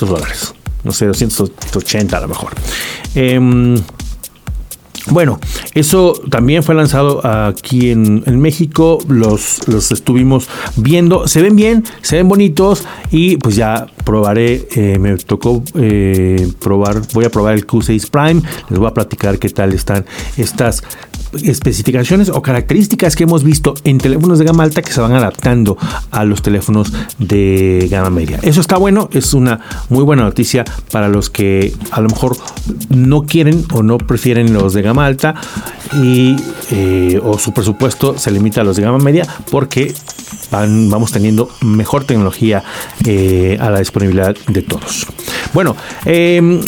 eh, 0.09 0.11
dólares. 0.11 0.53
No 0.83 0.91
sé, 0.91 1.05
280 1.07 2.17
a 2.17 2.21
lo 2.21 2.27
mejor. 2.27 2.53
Em, 3.15 3.75
bueno, 5.11 5.39
eso 5.73 6.13
también 6.29 6.63
fue 6.63 6.75
lanzado 6.75 7.25
aquí 7.25 7.91
en, 7.91 8.39
México, 8.39 8.99
los, 9.07 9.67
los, 9.67 9.91
estuvimos 9.91 10.47
viendo, 10.75 11.27
se 11.27 11.41
ven 11.41 11.55
bien, 11.55 11.83
se 12.01 12.17
ven 12.17 12.27
bonitos 12.27 12.85
y 13.11 13.37
pues 13.37 13.55
ya 13.55 13.87
probaré, 14.05 14.67
eh, 14.75 14.97
me 14.99 15.17
tocó 15.17 15.63
eh, 15.75 16.51
probar, 16.59 17.01
voy 17.13 17.25
a 17.25 17.29
probar 17.29 17.55
el 17.55 17.67
Q6 17.67 18.09
Prime, 18.09 18.41
les 18.69 18.79
voy 18.79 18.87
a 18.87 18.93
platicar 18.93 19.39
qué 19.39 19.49
tal 19.49 19.73
están 19.73 20.05
estas 20.37 20.83
especificaciones 21.43 22.29
o 22.29 22.41
características 22.41 23.15
que 23.15 23.23
hemos 23.23 23.43
visto 23.43 23.75
en 23.83 23.97
teléfonos 23.99 24.39
de 24.39 24.45
gama 24.45 24.63
alta 24.63 24.81
que 24.81 24.91
se 24.91 25.01
van 25.01 25.13
adaptando 25.13 25.77
a 26.11 26.25
los 26.25 26.41
teléfonos 26.41 26.91
de 27.19 27.87
gama 27.89 28.09
media. 28.09 28.39
Eso 28.41 28.61
está 28.61 28.77
bueno, 28.77 29.09
es 29.13 29.33
una 29.33 29.59
muy 29.89 30.03
buena 30.03 30.23
noticia 30.23 30.65
para 30.91 31.07
los 31.07 31.29
que 31.29 31.73
a 31.91 32.01
lo 32.01 32.09
mejor 32.09 32.37
no 32.89 33.23
quieren 33.23 33.65
o 33.73 33.83
no 33.83 33.97
prefieren 33.97 34.53
los 34.53 34.73
de 34.73 34.81
gama 34.81 34.98
alta 35.05 35.35
y 36.01 36.35
eh, 36.71 37.19
o 37.23 37.37
su 37.39 37.53
presupuesto 37.53 38.17
se 38.17 38.31
limita 38.31 38.61
a 38.61 38.63
los 38.63 38.75
de 38.75 38.83
gama 38.83 38.99
media 38.99 39.25
porque 39.49 39.93
vamos 40.51 41.11
teniendo 41.11 41.49
mejor 41.61 42.05
tecnología 42.05 42.63
eh, 43.05 43.57
a 43.59 43.69
la 43.69 43.79
disponibilidad 43.79 44.35
de 44.47 44.61
todos. 44.61 45.07
Bueno, 45.53 45.75
em, 46.05 46.61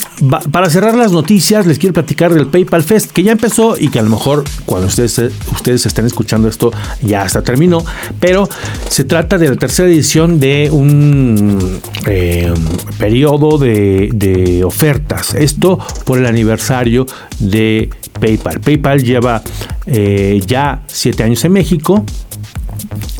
para 0.51 0.69
cerrar 0.69 0.95
las 0.95 1.11
noticias, 1.11 1.65
les 1.65 1.77
quiero 1.77 1.93
platicar 1.93 2.33
del 2.33 2.47
PayPal 2.47 2.83
Fest, 2.83 3.11
que 3.11 3.23
ya 3.23 3.31
empezó 3.31 3.75
y 3.77 3.89
que 3.89 3.99
a 3.99 4.03
lo 4.03 4.09
mejor 4.09 4.43
cuando 4.65 4.87
ustedes, 4.87 5.19
ustedes 5.51 5.85
estén 5.85 6.05
escuchando 6.05 6.47
esto 6.47 6.71
ya 7.01 7.23
hasta 7.23 7.41
terminó, 7.41 7.83
pero 8.19 8.47
se 8.89 9.03
trata 9.03 9.37
de 9.37 9.49
la 9.49 9.55
tercera 9.55 9.89
edición 9.89 10.39
de 10.39 10.69
un 10.71 11.79
em, 12.05 12.53
periodo 12.97 13.57
de, 13.57 14.09
de 14.13 14.63
ofertas. 14.63 15.33
Esto 15.33 15.79
por 16.05 16.17
el 16.17 16.25
aniversario 16.25 17.05
de 17.39 17.89
PayPal. 18.19 18.59
PayPal 18.59 19.03
lleva 19.03 19.41
eh, 19.85 20.41
ya 20.45 20.83
siete 20.87 21.23
años 21.23 21.43
en 21.45 21.53
México 21.53 22.05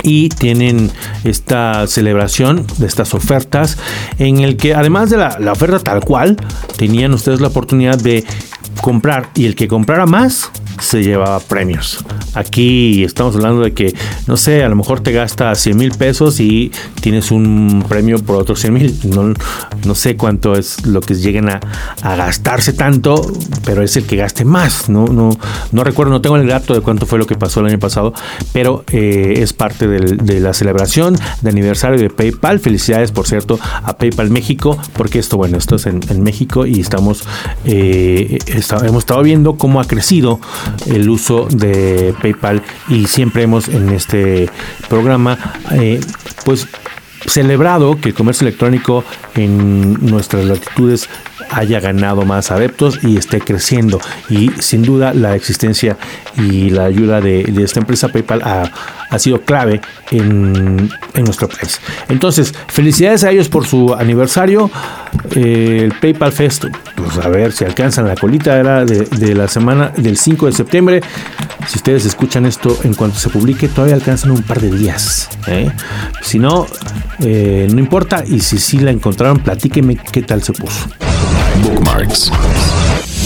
y 0.03 0.29
tienen 0.29 0.91
esta 1.23 1.85
celebración 1.87 2.65
de 2.77 2.87
estas 2.87 3.13
ofertas 3.13 3.77
en 4.17 4.39
el 4.39 4.57
que 4.57 4.73
además 4.73 5.09
de 5.09 5.17
la, 5.17 5.37
la, 5.39 5.51
oferta 5.51 5.79
tal 5.79 6.01
cual 6.01 6.37
tenían 6.77 7.13
ustedes 7.13 7.41
la 7.41 7.47
oportunidad 7.47 7.97
de 7.97 8.25
comprar 8.81 9.29
y 9.35 9.45
el 9.45 9.55
que 9.55 9.67
comprara 9.67 10.05
más 10.05 10.51
se 10.79 11.03
llevaba 11.03 11.39
premios. 11.39 12.03
Aquí 12.33 13.03
estamos 13.03 13.35
hablando 13.35 13.61
de 13.61 13.73
que, 13.73 13.93
no 14.27 14.37
sé, 14.37 14.63
a 14.63 14.69
lo 14.69 14.75
mejor 14.75 15.01
te 15.01 15.11
gastas 15.11 15.59
100 15.59 15.77
mil 15.77 15.91
pesos 15.91 16.39
y 16.39 16.71
tienes 17.01 17.31
un 17.31 17.83
premio 17.87 18.19
por 18.19 18.37
otros 18.37 18.59
100 18.61 18.73
mil. 18.73 18.99
No, 19.03 19.33
no 19.85 19.95
sé 19.95 20.15
cuánto 20.15 20.55
es 20.55 20.85
lo 20.85 21.01
que 21.01 21.15
lleguen 21.15 21.49
a, 21.49 21.59
gastarse 22.01 22.73
tanto, 22.73 23.21
pero 23.65 23.81
es 23.81 23.97
el 23.97 24.05
que 24.05 24.15
gaste 24.15 24.45
más. 24.45 24.89
No, 24.89 25.07
no, 25.07 25.37
no 25.71 25.83
recuerdo, 25.83 26.11
no 26.11 26.21
tengo 26.21 26.37
el 26.37 26.47
dato 26.47 26.73
de 26.73 26.81
cuánto 26.81 27.05
fue 27.05 27.19
lo 27.19 27.27
que 27.27 27.35
pasó 27.35 27.59
el 27.61 27.67
año 27.67 27.79
pasado, 27.79 28.13
pero 28.53 28.83
eh, 28.91 29.35
es 29.37 29.53
parte 29.53 29.87
de 29.87 30.39
la 30.39 30.53
celebración 30.53 31.17
de 31.41 31.49
aniversario 31.49 31.99
de 31.99 32.09
PayPal. 32.09 32.59
Felicidades, 32.59 33.11
por 33.11 33.27
cierto, 33.27 33.59
a 33.61 33.97
PayPal 33.97 34.29
México, 34.29 34.77
porque 34.93 35.19
esto, 35.19 35.37
bueno, 35.37 35.57
esto 35.57 35.75
es 35.75 35.85
en, 35.85 36.01
México 36.21 36.65
y 36.65 36.79
estamos, 36.79 37.23
eh, 37.65 38.37
hemos 38.83 38.99
estado 38.99 39.23
viendo 39.23 39.55
cómo 39.55 39.81
ha 39.81 39.85
crecido 39.85 40.39
el 40.85 41.09
uso 41.09 41.47
de 41.49 42.13
PayPal 42.21 42.61
y 42.87 43.05
siempre 43.05 43.43
hemos 43.43 43.67
en 43.67 43.89
este 43.89 44.49
programa 44.89 45.37
eh, 45.71 45.99
pues 46.45 46.67
celebrado 47.25 47.99
que 47.99 48.09
el 48.09 48.15
comercio 48.15 48.47
electrónico 48.47 49.03
en 49.35 49.93
nuestras 50.05 50.45
latitudes 50.45 51.09
haya 51.49 51.79
ganado 51.79 52.23
más 52.23 52.51
adeptos 52.51 52.99
y 53.03 53.17
esté 53.17 53.39
creciendo. 53.39 53.99
Y 54.29 54.49
sin 54.59 54.83
duda 54.83 55.13
la 55.13 55.35
existencia 55.35 55.97
y 56.37 56.69
la 56.69 56.85
ayuda 56.85 57.21
de, 57.21 57.41
esta 57.63 57.79
empresa 57.79 58.09
PayPal 58.09 58.41
ha, 58.43 59.19
sido 59.19 59.41
clave 59.41 59.81
en, 60.11 60.89
nuestro 61.15 61.47
país. 61.47 61.79
Entonces, 62.07 62.53
felicidades 62.67 63.23
a 63.23 63.31
ellos 63.31 63.49
por 63.49 63.65
su 63.65 63.93
aniversario. 63.93 64.71
Eh, 65.35 65.81
el 65.83 65.93
PayPal 65.93 66.31
Fest, 66.31 66.65
pues 66.95 67.17
a 67.17 67.27
ver 67.27 67.51
si 67.51 67.65
alcanzan 67.65 68.07
la 68.07 68.15
colita 68.15 68.57
era 68.57 68.85
de, 68.85 69.35
la 69.35 69.47
semana 69.47 69.91
del 69.95 70.17
5 70.17 70.45
de 70.47 70.51
septiembre. 70.51 71.01
Si 71.67 71.77
ustedes 71.77 72.05
escuchan 72.05 72.45
esto 72.45 72.77
en 72.83 72.93
cuanto 72.93 73.19
se 73.19 73.29
publique, 73.29 73.67
todavía 73.67 73.95
alcanzan 73.95 74.31
un 74.31 74.41
par 74.43 74.59
de 74.59 74.71
días. 74.71 75.29
¿eh? 75.47 75.69
Si 76.21 76.39
no, 76.39 76.65
eh, 77.19 77.67
no 77.71 77.79
importa. 77.79 78.23
Y 78.25 78.39
si 78.39 78.57
sí 78.57 78.79
la 78.79 78.91
encontraron, 78.91 79.39
platíqueme 79.39 79.97
qué 79.97 80.21
tal 80.21 80.41
se 80.41 80.53
puso. 80.53 80.87
Bookmarks. 81.63 82.31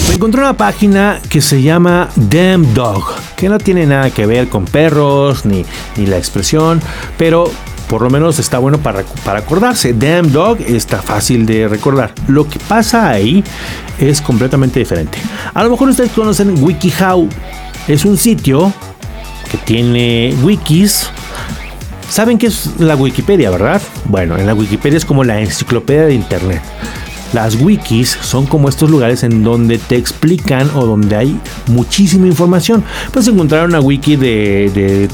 Me 0.08 0.16
encontré 0.16 0.42
una 0.42 0.56
página 0.56 1.20
que 1.30 1.42
se 1.42 1.62
llama 1.62 2.10
Damn 2.16 2.74
Dog, 2.74 3.04
que 3.36 3.50
no 3.50 3.58
tiene 3.58 3.86
nada 3.86 4.10
que 4.12 4.26
ver 4.26 4.48
con 4.50 4.66
perros 4.66 5.46
ni, 5.46 5.66
ni 5.98 6.06
la 6.06 6.18
expresión, 6.18 6.82
pero 7.18 7.52
por 7.88 8.02
lo 8.02 8.10
menos 8.10 8.40
está 8.40 8.58
bueno 8.58 8.78
para, 8.78 9.04
para 9.24 9.40
acordarse. 9.40 9.94
Damn 9.94 10.32
Dog 10.32 10.60
está 10.62 11.02
fácil 11.02 11.46
de 11.46 11.68
recordar. 11.68 12.14
Lo 12.28 12.48
que 12.48 12.60
pasa 12.60 13.10
ahí 13.10 13.44
es 14.00 14.22
completamente 14.22 14.80
diferente. 14.80 15.18
A 15.54 15.64
lo 15.64 15.70
mejor 15.70 15.90
ustedes 15.90 16.12
conocen 16.12 16.64
WikiHow. 16.64 17.28
Es 17.88 18.06
un 18.06 18.18
sitio 18.18 18.74
que 19.52 19.58
tiene 19.58 20.36
wikis. 20.42 21.10
¿Saben 22.10 22.38
qué 22.38 22.48
es 22.48 22.80
la 22.80 22.96
Wikipedia, 22.96 23.50
verdad? 23.50 23.82
Bueno, 24.06 24.38
en 24.38 24.46
la 24.46 24.54
Wikipedia 24.54 24.98
es 24.98 25.06
como 25.06 25.24
la 25.24 25.40
enciclopedia 25.40 26.06
de 26.06 26.14
Internet. 26.14 26.62
Las 27.34 27.56
wikis 27.56 28.18
son 28.22 28.46
como 28.46 28.70
estos 28.70 28.90
lugares 28.90 29.24
en 29.24 29.44
donde 29.44 29.78
te 29.78 29.96
explican 29.96 30.70
o 30.76 30.86
donde 30.86 31.16
hay 31.16 31.40
muchísima 31.68 32.28
información. 32.28 32.84
Puedes 33.12 33.28
encontrar 33.28 33.68
una 33.68 33.80
wiki 33.80 34.16
de, 34.16 35.10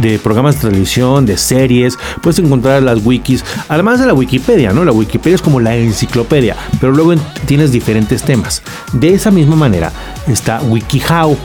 de, 0.00 0.18
programas 0.18 0.56
de 0.56 0.68
televisión, 0.68 1.26
de 1.26 1.36
series, 1.36 1.98
puedes 2.22 2.38
encontrar 2.38 2.82
las 2.82 3.04
wikis, 3.04 3.44
además 3.68 4.00
de 4.00 4.06
la 4.06 4.14
Wikipedia, 4.14 4.72
¿no? 4.72 4.84
La 4.84 4.92
Wikipedia 4.92 5.36
es 5.36 5.42
como 5.42 5.60
la 5.60 5.76
enciclopedia, 5.76 6.56
pero 6.80 6.92
luego 6.92 7.14
tienes 7.46 7.72
diferentes 7.72 8.22
temas. 8.22 8.62
De 8.92 9.14
esa 9.14 9.30
misma 9.30 9.56
manera 9.56 9.92
está 10.26 10.60
WikiHow. 10.62 11.36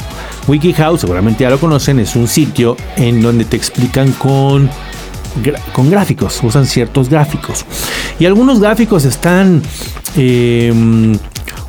WikiHow, 0.47 0.97
seguramente 0.97 1.43
ya 1.43 1.49
lo 1.49 1.59
conocen, 1.59 1.99
es 1.99 2.15
un 2.15 2.27
sitio 2.27 2.77
en 2.97 3.21
donde 3.21 3.45
te 3.45 3.57
explican 3.57 4.11
con 4.13 4.69
con 5.73 5.89
gráficos, 5.89 6.39
usan 6.43 6.65
ciertos 6.65 7.09
gráficos. 7.09 7.65
Y 8.19 8.25
algunos 8.25 8.59
gráficos 8.59 9.05
están 9.05 9.61
em, 10.15 11.17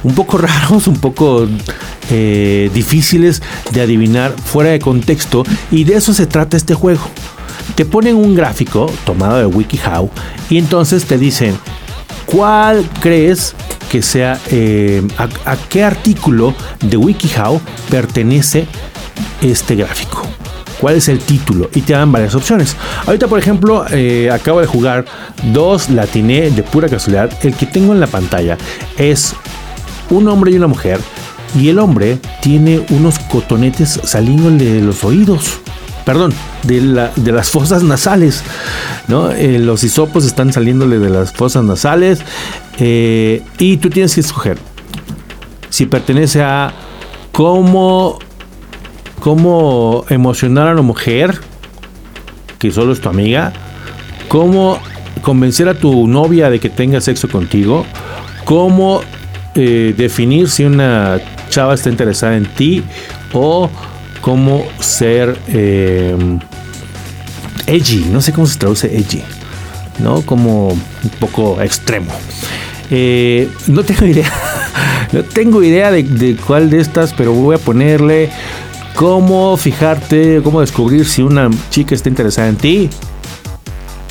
un 0.03 0.15
poco 0.15 0.39
raros, 0.39 0.87
un 0.87 0.97
poco 0.97 1.47
eh, 2.11 2.71
difíciles 2.73 3.43
de 3.73 3.81
adivinar 3.81 4.33
fuera 4.33 4.71
de 4.71 4.79
contexto 4.79 5.45
y 5.71 5.85
de 5.85 5.97
eso 5.97 6.15
se 6.15 6.27
trata 6.27 6.57
este 6.57 6.75
juego. 6.75 7.03
Te 7.75 7.85
ponen 7.85 8.17
un 8.17 8.35
gráfico 8.35 8.91
tomado 9.05 9.39
de 9.39 9.47
WikiHow 9.47 10.09
y 10.49 10.59
entonces 10.59 11.05
te 11.05 11.19
dicen 11.19 11.59
cuál 12.27 12.89
crees 13.01 13.55
que 13.91 14.03
sea 14.03 14.39
eh, 14.51 15.03
a, 15.19 15.57
qué 15.69 15.85
artículo 15.85 16.55
de 16.81 16.97
WikiHow 16.97 17.61
pertenece 17.91 18.67
este 19.43 19.75
gráfico. 19.75 20.23
¿Cuál 20.81 20.97
es 20.97 21.09
el 21.09 21.19
título? 21.21 21.71
Y 21.75 21.83
te 21.83 21.93
dan 21.93 22.13
varias 22.13 22.35
opciones. 22.35 22.77
Ahorita, 23.07 23.29
por 23.29 23.39
ejemplo, 23.39 23.85
eh, 23.91 24.31
acabo 24.31 24.61
de 24.61 24.67
jugar 24.67 25.05
dos 25.53 25.91
latiné 25.91 26.51
de 26.51 26.63
pura 26.63 26.89
casualidad. 26.89 27.31
El 27.43 27.55
que 27.55 27.67
tengo 27.67 27.93
en 27.93 28.01
la 28.01 28.07
pantalla 28.07 28.59
es 28.99 29.35
un 30.11 30.29
hombre 30.29 30.53
y 30.53 30.57
una 30.57 30.67
mujer. 30.67 31.01
Y 31.59 31.69
el 31.69 31.79
hombre 31.79 32.19
tiene 32.43 32.85
unos 32.91 33.19
cotonetes 33.19 34.01
saliéndole 34.05 34.65
de 34.65 34.81
los 34.83 35.05
oídos. 35.05 35.61
Perdón, 36.05 36.33
de, 36.63 36.81
las 36.81 37.51
fosas 37.51 37.83
nasales. 37.83 38.43
Eh, 39.09 39.59
los 39.61 39.83
hisopos 39.83 40.25
están 40.25 40.53
saliéndole 40.53 40.99
de 40.99 41.11
las 41.11 41.33
fosas 41.33 41.65
nasales. 41.65 42.21
Eh, 42.79 43.43
y 43.59 43.79
tú 43.79 43.89
tienes 43.89 44.15
que 44.15 44.21
escoger 44.21 44.59
si 45.77 45.85
pertenece 45.85 46.43
a 46.43 46.73
cómo, 47.33 48.19
cómo 49.21 50.05
emocionar 50.09 50.69
a 50.69 50.75
la 50.75 50.83
mujer, 50.83 51.39
que 52.59 52.71
solo 52.71 52.93
es 52.93 53.01
tu 53.01 53.09
amiga, 53.09 53.53
cómo 54.29 54.79
convencer 55.23 55.69
a 55.69 55.75
tu 55.75 56.07
novia 56.07 56.51
de 56.51 56.61
que 56.61 56.71
tenga 56.71 57.01
sexo 57.01 57.29
contigo, 57.29 57.85
cómo 58.45 59.01
eh, 59.55 59.95
definir 59.97 60.49
si 60.49 60.65
una 60.65 61.21
chava 61.49 61.75
está 61.75 61.89
interesada 61.89 62.37
en 62.37 62.47
ti 62.47 62.83
o 63.33 63.71
cómo 64.21 64.65
ser 64.81 65.39
eh, 65.49 66.15
edgy, 67.67 68.07
no 68.11 68.21
sé 68.21 68.33
cómo 68.33 68.47
se 68.47 68.59
traduce 68.59 68.97
edgy, 68.97 69.23
¿no? 69.99 70.23
Como 70.23 70.69
un 70.69 71.11
poco 71.19 71.61
extremo. 71.61 72.13
Eh, 72.91 73.49
no 73.67 73.83
tengo 73.83 74.07
idea, 74.07 74.33
no 75.13 75.25
tengo 75.25 75.63
idea 75.63 75.91
de, 75.91 76.03
de, 76.03 76.37
cuál 76.37 76.71
de 76.71 76.81
estas, 76.81 77.13
pero 77.13 77.33
voy 77.33 77.57
a 77.57 77.59
ponerle 77.59 78.31
cómo 78.97 79.57
fijarte, 79.57 80.41
cómo 80.43 80.63
descubrir 80.63 81.07
si 81.07 81.23
una 81.23 81.51
chica 81.71 81.95
está 81.95 82.09
interesada 82.09 82.49
en 82.49 82.57
ti. 82.57 82.91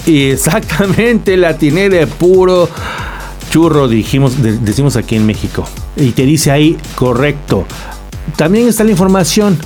Y 0.05 0.29
exactamente 0.29 1.35
la 1.35 1.53
de 1.53 2.07
puro 2.07 2.69
churro, 3.49 3.87
dijimos, 3.87 4.41
decimos 4.41 4.95
aquí 4.95 5.15
en 5.15 5.25
México. 5.25 5.65
Y 5.97 6.11
te 6.11 6.23
dice 6.23 6.51
ahí, 6.51 6.77
correcto. 6.93 7.65
También 8.37 8.67
está 8.67 8.83
la 8.83 8.91
información. 8.91 9.57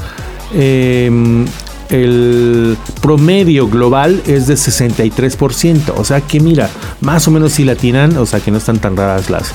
Em, 0.53 1.45
el 1.89 2.77
promedio 3.01 3.67
global 3.67 4.21
es 4.25 4.47
de 4.47 4.53
63%. 4.53 5.93
O 5.97 6.03
sea 6.03 6.21
que 6.21 6.39
mira, 6.39 6.69
más 7.01 7.27
o 7.27 7.31
menos 7.31 7.53
si 7.53 7.63
latinan, 7.63 8.15
o 8.17 8.25
sea 8.25 8.39
que 8.39 8.51
no 8.51 8.57
están 8.57 8.79
tan 8.79 8.95
raras 8.95 9.29
las, 9.29 9.53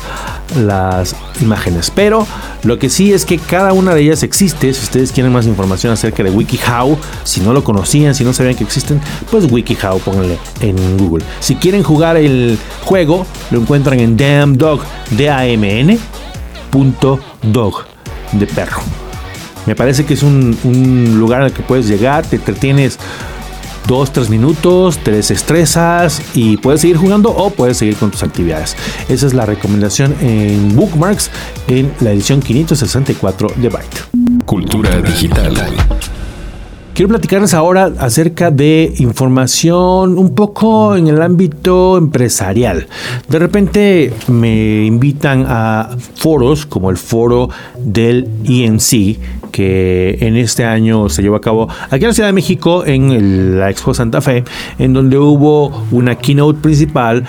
las 0.56 1.14
imágenes. 1.40 1.92
Pero 1.94 2.26
lo 2.64 2.78
que 2.78 2.90
sí 2.90 3.12
es 3.12 3.24
que 3.24 3.38
cada 3.38 3.72
una 3.72 3.94
de 3.94 4.02
ellas 4.02 4.22
existe. 4.22 4.72
Si 4.72 4.82
ustedes 4.82 5.12
quieren 5.12 5.32
más 5.32 5.46
información 5.46 5.92
acerca 5.92 6.22
de 6.22 6.30
WikiHow, 6.30 6.98
si 7.22 7.40
no 7.40 7.52
lo 7.52 7.62
conocían, 7.62 8.14
si 8.14 8.24
no 8.24 8.32
sabían 8.32 8.56
que 8.56 8.64
existen, 8.64 9.00
pues 9.30 9.50
WikiHow, 9.50 10.00
pónganle 10.00 10.38
en 10.60 10.98
Google. 10.98 11.24
Si 11.40 11.54
quieren 11.56 11.82
jugar 11.82 12.16
el 12.16 12.58
juego, 12.84 13.26
lo 13.50 13.60
encuentran 13.60 14.00
en 14.00 14.16
damdog, 14.16 14.80
D-A-M-N, 15.10 15.98
punto 16.70 17.20
dog, 17.42 17.84
de 18.32 18.46
perro. 18.46 19.03
Me 19.66 19.74
parece 19.74 20.04
que 20.04 20.14
es 20.14 20.22
un, 20.22 20.56
lugar 21.18 21.42
al 21.42 21.52
que 21.52 21.62
puedes 21.62 21.88
llegar, 21.88 22.26
te 22.26 22.36
entretienes 22.36 22.98
dos, 23.86 24.12
tres 24.12 24.30
minutos, 24.30 24.98
te 24.98 25.10
desestresas 25.10 26.22
y 26.34 26.56
puedes 26.56 26.80
seguir 26.80 26.96
jugando 26.96 27.30
o 27.30 27.50
puedes 27.50 27.76
seguir 27.76 27.96
con 27.96 28.10
tus 28.10 28.22
actividades. 28.22 28.76
Esa 29.08 29.26
es 29.26 29.34
la 29.34 29.46
recomendación 29.46 30.14
en 30.20 30.74
Bookmarks 30.74 31.30
en 31.68 31.92
la 32.00 32.12
edición 32.12 32.40
564 32.40 33.48
de 33.56 33.68
Byte. 33.68 34.44
Cultura 34.46 35.00
digital. 35.00 35.54
Quiero 36.94 37.08
platicarles 37.08 37.54
ahora 37.54 37.90
acerca 37.98 38.52
de 38.52 38.94
información 38.98 40.16
un 40.16 40.32
poco 40.32 40.94
en 40.94 41.08
el 41.08 41.20
ámbito 41.22 41.98
empresarial. 41.98 42.86
De 43.28 43.40
repente 43.40 44.12
me 44.28 44.84
invitan 44.84 45.44
a 45.48 45.90
foros 46.14 46.66
como 46.66 46.90
el 46.90 46.96
foro 46.96 47.50
del 47.76 48.28
ENC 48.44 49.18
que 49.50 50.18
en 50.20 50.36
este 50.36 50.64
año 50.64 51.08
se 51.08 51.22
llevó 51.22 51.34
a 51.34 51.40
cabo 51.40 51.68
aquí 51.90 52.04
en 52.04 52.08
la 52.10 52.14
Ciudad 52.14 52.28
de 52.28 52.32
México 52.32 52.86
en 52.86 53.58
la 53.58 53.70
Expo 53.70 53.92
Santa 53.92 54.20
Fe, 54.20 54.44
en 54.78 54.92
donde 54.92 55.18
hubo 55.18 55.86
una 55.90 56.14
keynote 56.14 56.60
principal 56.60 57.24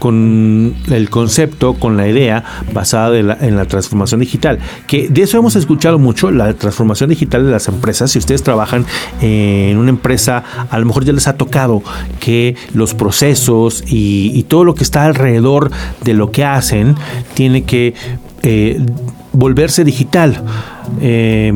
con 0.00 0.74
el 0.90 1.10
concepto, 1.10 1.74
con 1.74 1.96
la 1.96 2.08
idea 2.08 2.42
basada 2.72 3.16
en 3.18 3.56
la 3.56 3.64
transformación 3.66 4.18
digital. 4.18 4.58
Que 4.88 5.08
de 5.08 5.22
eso 5.22 5.38
hemos 5.38 5.54
escuchado 5.54 6.00
mucho, 6.00 6.32
la 6.32 6.54
transformación 6.54 7.10
digital 7.10 7.44
de 7.44 7.52
las 7.52 7.68
empresas. 7.68 8.10
Si 8.10 8.18
ustedes 8.18 8.42
trabajan 8.42 8.86
en 9.20 9.76
una 9.76 9.90
empresa, 9.90 10.42
a 10.68 10.78
lo 10.78 10.86
mejor 10.86 11.04
ya 11.04 11.12
les 11.12 11.28
ha 11.28 11.36
tocado 11.36 11.82
que 12.18 12.56
los 12.74 12.94
procesos 12.94 13.84
y, 13.86 14.40
todo 14.48 14.64
lo 14.64 14.74
que 14.74 14.82
está 14.82 15.04
alrededor 15.04 15.70
de 16.02 16.14
lo 16.14 16.32
que 16.32 16.44
hacen 16.44 16.96
tiene 17.34 17.62
que 17.62 17.94
eh, 18.42 18.80
volverse 19.32 19.84
digital. 19.84 20.42
Eh, 21.00 21.52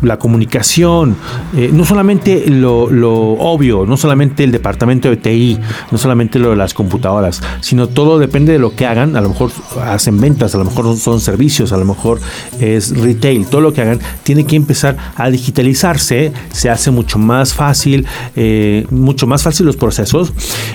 la 0.00 0.18
comunicación, 0.18 1.16
eh, 1.56 1.70
no 1.72 1.84
solamente 1.84 2.48
lo, 2.48 2.84
obvio, 2.84 3.86
no 3.86 3.96
solamente 3.96 4.44
el 4.44 4.52
departamento 4.52 5.08
de 5.08 5.16
TI, 5.16 5.58
no 5.90 5.98
solamente 5.98 6.38
lo 6.38 6.50
de 6.50 6.56
las 6.56 6.74
computadoras, 6.74 7.42
sino 7.60 7.88
todo 7.88 8.18
depende 8.18 8.52
de 8.52 8.58
lo 8.58 8.74
que 8.74 8.86
hagan. 8.86 9.16
A 9.16 9.20
lo 9.20 9.28
mejor 9.28 9.50
hacen 9.84 10.20
ventas, 10.20 10.54
a 10.54 10.58
lo 10.58 10.64
mejor 10.64 10.96
son 10.96 11.20
servicios, 11.20 11.72
a 11.72 11.76
lo 11.76 11.84
mejor 11.84 12.20
es 12.60 12.96
retail, 12.96 13.46
todo 13.46 13.60
lo 13.60 13.72
que 13.72 13.82
hagan 13.82 14.00
tiene 14.22 14.44
que 14.44 14.56
empezar 14.56 14.96
a 15.16 15.30
digitalizarse, 15.30 16.32
se 16.50 16.70
hace 16.70 16.90
mucho 16.90 17.18
más 17.18 17.54
fácil, 17.54 18.06
eh, 18.34 18.86
mucho 18.90 19.26
más 19.26 19.42
fácil 19.42 19.66
los 19.66 19.76
procesos, 19.76 20.32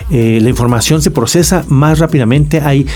eh, 0.09 0.39
la 0.41 0.49
información 0.49 1.01
se 1.01 1.11
procesa 1.11 1.65
más 1.67 1.99
rápidamente, 1.99 2.61
hay 2.61 2.87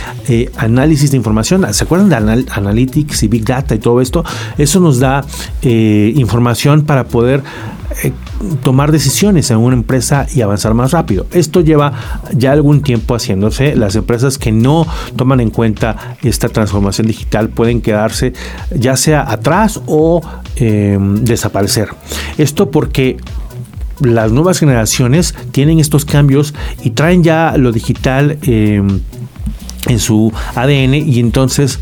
análisis 0.57 1.11
de 1.11 1.17
información, 1.17 1.65
¿se 1.73 1.83
acuerdan 1.83 2.09
de 2.09 2.45
Analytics 2.51 3.23
y 3.23 3.27
Big 3.27 3.45
Data 3.45 3.75
y 3.75 3.79
todo 3.79 4.01
esto? 4.01 4.23
Eso 4.57 4.79
nos 4.79 4.99
da 4.99 5.25
información 6.15 6.83
para 6.83 7.05
poder 7.05 7.43
eh, 8.03 8.13
tomar 8.63 8.91
decisiones 8.91 9.51
en 9.51 9.57
una 9.57 9.75
empresa 9.75 10.25
y 10.33 10.41
avanzar 10.41 10.73
más 10.73 10.91
rápido. 10.91 11.25
Esto 11.31 11.61
lleva 11.61 11.93
ya 12.33 12.51
algún 12.51 12.81
tiempo 12.81 13.15
haciéndose. 13.15 13.75
Las 13.75 13.95
empresas 13.95 14.37
que 14.37 14.51
no 14.51 14.87
toman 15.15 15.39
en 15.41 15.49
cuenta 15.49 16.17
esta 16.23 16.49
transformación 16.49 17.07
digital 17.07 17.49
pueden 17.49 17.81
quedarse 17.81 18.33
ya 18.75 18.95
sea 18.95 19.29
atrás 19.29 19.81
o 19.85 20.21
em, 20.55 21.23
desaparecer. 21.23 21.89
Esto 22.37 22.71
porque 22.71 23.17
las 23.99 24.31
nuevas 24.31 24.59
generaciones 24.59 25.35
tienen 25.51 25.79
estos 25.79 26.05
cambios 26.05 26.53
y 26.83 26.91
traen 26.91 27.23
ya 27.23 27.55
lo 27.57 27.71
digital 27.71 28.37
em, 28.43 29.01
en 29.91 29.99
su 29.99 30.31
ADN 30.55 30.95
y 30.95 31.19
entonces 31.19 31.79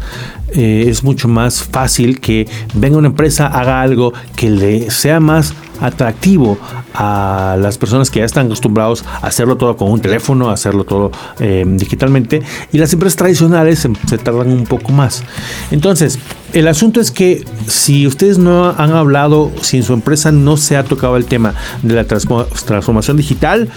eh, 0.54 0.86
es 0.88 1.04
mucho 1.04 1.28
más 1.28 1.64
fácil 1.64 2.20
que 2.20 2.48
venga 2.74 2.98
una 2.98 3.08
empresa, 3.08 3.48
haga 3.48 3.82
algo 3.82 4.14
que 4.36 4.50
le 4.50 4.90
sea 4.90 5.20
más 5.20 5.54
atractivo 5.80 6.58
a 6.94 7.56
las 7.60 7.78
personas 7.78 8.10
que 8.10 8.20
ya 8.20 8.26
están 8.26 8.48
acostumbrados 8.48 9.06
a 9.22 9.28
hacerlo 9.28 9.58
todo 9.58 9.78
con 9.78 9.92
un 9.92 10.02
teléfono, 10.02 10.50
a 10.50 10.54
hacerlo 10.54 10.84
todo 10.84 11.12
eh, 11.40 11.64
digitalmente, 11.66 12.42
y 12.72 12.78
las 12.78 12.92
empresas 12.94 13.16
tradicionales 13.16 13.80
se, 13.80 14.18
tardan 14.18 14.52
un 14.52 14.66
poco 14.66 14.92
más. 14.92 15.24
Entonces, 15.72 16.20
el 16.54 16.68
asunto 16.68 17.00
es 17.00 17.12
que 17.12 17.46
si 17.68 18.08
ustedes 18.08 18.38
no 18.38 18.70
han 18.78 18.92
hablado, 18.92 19.52
si 19.62 19.78
en 19.78 19.84
su 19.84 19.94
empresa 19.94 20.32
no 20.32 20.58
se 20.58 20.78
ha 20.78 20.84
tocado 20.84 21.16
el 21.16 21.26
tema 21.26 21.54
de 21.84 21.94
la 21.94 22.06
transformación 22.06 23.18
digital, 23.18 23.70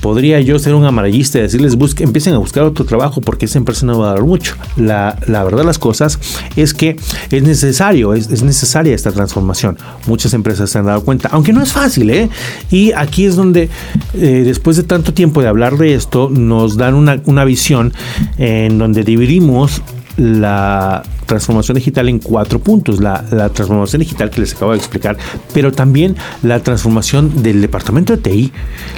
podría 0.00 0.40
yo 0.40 0.58
ser 0.58 0.74
un 0.74 0.84
amarillista 0.84 1.38
y 1.38 1.42
decirles 1.42 1.76
busquen, 1.76 2.08
empiecen 2.08 2.34
a 2.34 2.38
buscar 2.38 2.64
otro 2.64 2.84
trabajo 2.84 3.20
porque 3.20 3.46
esa 3.46 3.58
empresa 3.58 3.86
no 3.86 3.98
va 3.98 4.10
a 4.10 4.14
dar 4.14 4.22
mucho. 4.22 4.54
La, 4.76 5.18
la 5.26 5.44
verdad 5.44 5.64
las 5.64 5.78
cosas 5.78 6.18
es 6.56 6.74
que 6.74 6.96
es 7.30 7.42
necesario, 7.42 8.14
es, 8.14 8.30
es, 8.30 8.42
necesaria 8.42 8.94
esta 8.94 9.12
transformación. 9.12 9.76
Muchas 10.06 10.34
empresas 10.34 10.70
se 10.70 10.78
han 10.78 10.86
dado 10.86 11.02
cuenta, 11.02 11.28
aunque 11.32 11.52
no 11.52 11.62
es 11.62 11.72
fácil, 11.72 12.10
¿eh? 12.10 12.28
Y 12.70 12.92
aquí 12.92 13.24
es 13.24 13.36
donde, 13.36 13.68
eh, 14.14 14.42
después 14.44 14.76
de 14.76 14.82
tanto 14.82 15.12
tiempo 15.14 15.42
de 15.42 15.48
hablar 15.48 15.76
de 15.76 15.94
esto, 15.94 16.30
nos 16.30 16.76
dan 16.76 16.94
una, 16.94 17.20
una 17.26 17.44
visión 17.44 17.92
en 18.38 18.78
donde 18.78 19.04
dividimos 19.04 19.82
la 20.18 21.02
transformación 21.26 21.76
digital 21.76 22.08
en 22.08 22.18
cuatro 22.18 22.58
puntos. 22.58 23.00
La, 23.00 23.22
transformación 23.50 24.00
digital 24.00 24.30
que 24.30 24.40
les 24.40 24.54
acabo 24.54 24.72
de 24.72 24.78
explicar, 24.78 25.16
pero 25.54 25.72
también 25.72 26.16
la 26.42 26.60
transformación 26.60 27.42
del 27.42 27.60
departamento 27.62 28.16
de 28.16 28.22
TI, 28.22 28.52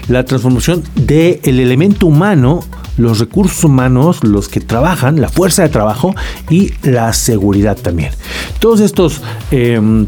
la 0.09 0.24
transformación 0.24 0.83
del 0.94 1.38
elemento 1.44 2.06
humano, 2.06 2.61
los 2.96 3.18
recursos 3.18 3.62
humanos, 3.64 4.24
los 4.24 4.48
que 4.48 4.61
trabajan, 4.61 5.20
la 5.20 5.28
fuerza 5.28 5.62
de 5.62 5.68
trabajo 5.68 6.14
y 6.48 6.72
la 6.83 7.12
seguridad 7.12 7.76
también. 7.76 8.11
Todos 8.59 8.80
estos... 8.80 9.20
Em, 9.50 10.06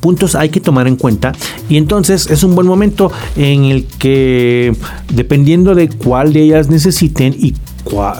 puntos 0.00 0.34
hay 0.34 0.48
que 0.48 0.60
tomar 0.60 0.86
en 0.86 0.96
cuenta 0.96 1.32
y 1.68 1.76
entonces 1.76 2.30
es 2.30 2.42
un 2.44 2.54
buen 2.54 2.66
momento 2.66 3.12
en 3.36 3.64
el 3.64 3.84
que 3.84 4.74
dependiendo 5.12 5.74
de 5.74 5.90
cuál 5.90 6.32
de 6.32 6.44
ellas 6.44 6.70
necesiten 6.70 7.34
y 7.38 7.54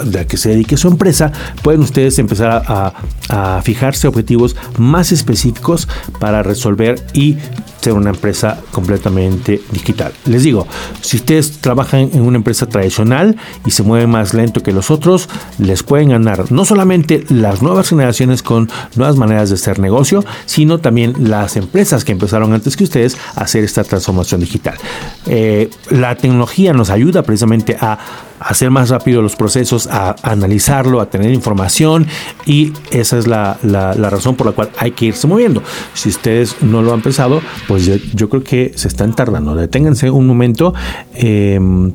de 0.04 0.26
que 0.26 0.36
se 0.36 0.50
dedique 0.50 0.76
su 0.76 0.88
empresa, 0.88 1.32
pueden 1.62 1.80
ustedes 1.80 2.18
empezar 2.18 2.64
a, 2.66 2.92
a, 3.28 3.62
fijarse 3.62 4.08
objetivos 4.08 4.56
más 4.78 5.12
específicos 5.12 5.88
para 6.18 6.42
resolver 6.42 7.04
y 7.12 7.36
ser 7.82 7.94
una 7.94 8.10
empresa 8.10 8.60
completamente 8.70 9.60
digital. 9.72 10.12
Les 10.24 10.44
digo, 10.44 10.66
si 11.00 11.16
ustedes 11.16 11.60
trabajan 11.60 12.10
en 12.12 12.22
una 12.22 12.36
empresa 12.36 12.66
tradicional 12.66 13.36
y 13.66 13.72
se 13.72 13.82
mueven 13.82 14.08
más 14.10 14.34
lento 14.34 14.62
que 14.62 14.72
los 14.72 14.90
otros, 14.90 15.28
les 15.58 15.82
pueden 15.82 16.10
ganar 16.10 16.52
no 16.52 16.64
solamente 16.64 17.24
las 17.28 17.60
nuevas 17.60 17.88
generaciones 17.88 18.42
con 18.42 18.70
nuevas 18.94 19.16
maneras 19.16 19.48
de 19.48 19.56
hacer 19.56 19.80
negocio, 19.80 20.24
sino 20.46 20.78
también 20.78 21.14
las 21.18 21.56
empresas 21.56 22.04
que 22.04 22.12
empezaron 22.12 22.52
antes 22.52 22.76
que 22.76 22.84
ustedes 22.84 23.16
a 23.34 23.42
hacer 23.42 23.64
esta 23.64 23.82
transformación 23.82 24.40
digital. 24.40 24.74
Eh, 25.26 25.68
la 25.90 26.14
tecnología 26.16 26.72
nos 26.72 26.90
ayuda 26.90 27.22
precisamente 27.22 27.76
a 27.80 27.98
hacer 28.42 28.70
más 28.70 28.90
rápido 28.90 29.22
los 29.22 29.36
procesos, 29.36 29.86
a, 29.86 30.16
analizarlo, 30.22 31.00
a 31.00 31.06
tener 31.06 31.32
información 31.32 32.06
y 32.46 32.72
esa 32.90 33.18
es 33.18 33.26
la, 33.26 33.58
razón 33.62 34.36
por 34.36 34.46
la 34.46 34.52
cual 34.52 34.70
hay 34.78 34.92
que 34.92 35.06
irse 35.06 35.26
moviendo. 35.26 35.62
Si 35.94 36.08
ustedes 36.08 36.62
no 36.62 36.82
lo 36.82 36.92
han 36.92 37.02
pensado, 37.02 37.40
pues 37.72 37.86
yo, 37.86 38.28
creo 38.28 38.44
que 38.44 38.72
se 38.74 38.86
están 38.86 39.16
tardando. 39.16 39.54
Deténganse 39.54 40.10
un 40.10 40.26
momento. 40.26 40.74
Em, 41.14 41.90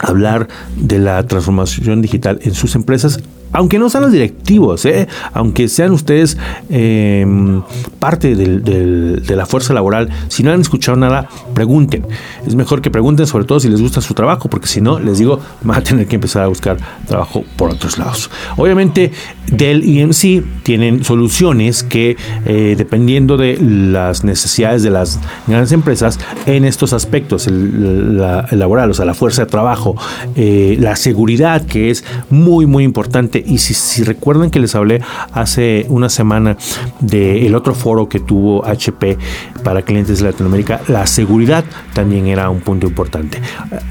hablar 0.00 0.48
de 0.76 0.98
la 0.98 1.24
transformación 1.28 2.02
digital 2.02 2.40
en 2.42 2.54
sus 2.54 2.74
empresas 2.74 3.20
aunque 3.52 3.78
no 3.78 3.90
sean 3.90 4.04
los 4.04 4.12
directivos, 4.12 4.84
¿eh? 4.84 5.08
aunque 5.32 5.68
sean 5.68 5.92
ustedes 5.92 6.36
em, 6.68 7.62
parte 7.98 8.34
de 8.34 9.36
la 9.36 9.46
fuerza 9.46 9.74
laboral, 9.74 10.08
si 10.28 10.42
no 10.42 10.52
han 10.52 10.60
escuchado 10.60 10.96
nada, 10.96 11.28
pregunten. 11.54 12.06
Es 12.46 12.54
mejor 12.54 12.80
que 12.80 12.90
pregunten, 12.90 13.26
sobre 13.26 13.44
todo 13.44 13.60
si 13.60 13.68
les 13.68 13.80
gusta 13.80 14.00
su 14.00 14.14
trabajo, 14.14 14.48
porque 14.48 14.66
si 14.66 14.80
no, 14.80 14.98
les 14.98 15.18
digo, 15.18 15.40
van 15.62 15.78
a 15.78 15.82
tener 15.82 16.06
que 16.06 16.16
empezar 16.16 16.42
a 16.42 16.46
buscar 16.46 16.78
trabajo 17.06 17.44
por 17.56 17.70
otros 17.70 17.98
lados. 17.98 18.30
Obviamente, 18.56 19.12
Dell 19.50 19.84
y 19.84 20.04
MC 20.04 20.42
tienen 20.62 21.04
soluciones 21.04 21.82
que, 21.82 22.16
eh, 22.46 22.74
dependiendo 22.78 23.36
de 23.36 23.58
las 23.60 24.24
necesidades 24.24 24.82
de 24.82 24.90
las 24.90 25.18
grandes 25.46 25.72
empresas, 25.72 26.18
en 26.46 26.64
estos 26.64 26.92
aspectos, 26.92 27.46
el, 27.46 28.18
laboral, 28.18 28.90
o 28.90 28.94
sea, 28.94 29.04
la 29.04 29.14
fuerza 29.14 29.44
de 29.44 29.50
trabajo, 29.50 29.96
eh, 30.36 30.76
la 30.78 30.96
seguridad, 30.96 31.66
que 31.66 31.90
es 31.90 32.04
muy, 32.30 32.66
muy 32.66 32.84
importante 32.84 33.39
y 33.46 33.58
si, 33.58 34.02
recuerdan 34.04 34.50
que 34.50 34.58
les 34.58 34.74
hablé 34.74 35.02
hace 35.32 35.86
una 35.88 36.08
semana 36.08 36.56
del 37.00 37.54
otro 37.54 37.74
foro 37.74 38.08
que 38.08 38.20
tuvo 38.20 38.64
HP 38.66 39.18
para 39.62 39.82
clientes 39.82 40.20
de 40.20 40.26
Latinoamérica, 40.26 40.80
la 40.88 41.06
seguridad 41.06 41.64
también 41.92 42.26
era 42.26 42.50
un 42.50 42.60
punto 42.60 42.86
importante. 42.86 43.40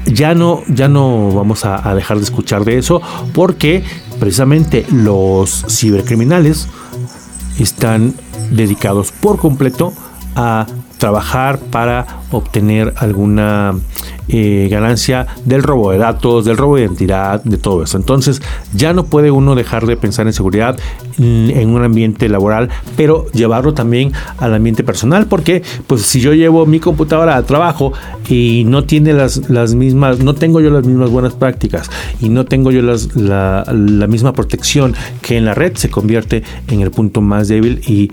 Ya 0.06 0.34
no, 0.34 0.62
ya 0.68 0.88
no 0.88 1.32
vamos 1.32 1.64
a, 1.64 1.88
a 1.88 1.94
dejar 1.94 2.18
de 2.18 2.24
escuchar 2.24 2.64
de 2.64 2.78
eso 2.78 3.00
porque 3.32 3.84
precisamente 4.18 4.86
los 4.92 5.64
cibercriminales 5.68 6.68
están 7.58 8.14
dedicados 8.50 9.12
por 9.12 9.38
completo 9.38 9.92
a 10.34 10.66
trabajar 10.98 11.58
para 11.58 12.06
obtener 12.30 12.94
alguna 12.98 13.74
eh, 14.28 14.68
ganancia 14.70 15.26
del 15.44 15.62
robo 15.62 15.92
de 15.92 15.98
datos, 15.98 16.44
del 16.44 16.56
robo 16.56 16.76
de 16.76 16.82
identidad, 16.82 17.42
de 17.44 17.58
todo 17.58 17.82
eso. 17.82 17.96
Entonces 17.96 18.40
ya 18.74 18.92
no 18.92 19.04
puede 19.04 19.30
uno 19.30 19.54
dejar 19.54 19.86
de 19.86 19.96
pensar 19.96 20.26
en 20.26 20.32
seguridad 20.32 20.78
en 21.18 21.68
un 21.68 21.84
ambiente 21.84 22.28
laboral, 22.28 22.70
pero 22.96 23.26
llevarlo 23.32 23.74
también 23.74 24.12
al 24.38 24.54
ambiente 24.54 24.84
personal, 24.84 25.26
porque 25.26 25.62
pues 25.86 26.02
si 26.02 26.20
yo 26.20 26.32
llevo 26.32 26.66
mi 26.66 26.80
computadora 26.80 27.36
al 27.36 27.44
trabajo 27.44 27.92
y 28.28 28.64
no 28.66 28.84
tiene 28.84 29.12
las, 29.12 29.50
las 29.50 29.74
mismas, 29.74 30.20
no 30.20 30.34
tengo 30.34 30.60
yo 30.60 30.70
las 30.70 30.86
mismas 30.86 31.10
buenas 31.10 31.34
prácticas 31.34 31.90
y 32.20 32.28
no 32.28 32.44
tengo 32.44 32.70
yo 32.70 32.82
la, 32.82 33.64
la, 33.70 34.06
misma 34.06 34.32
protección 34.32 34.94
que 35.20 35.36
en 35.36 35.44
la 35.44 35.54
red, 35.54 35.76
se 35.76 35.90
convierte 35.90 36.42
en 36.68 36.80
el 36.80 36.90
punto 36.90 37.20
más 37.20 37.48
débil 37.48 37.80
y, 37.86 38.10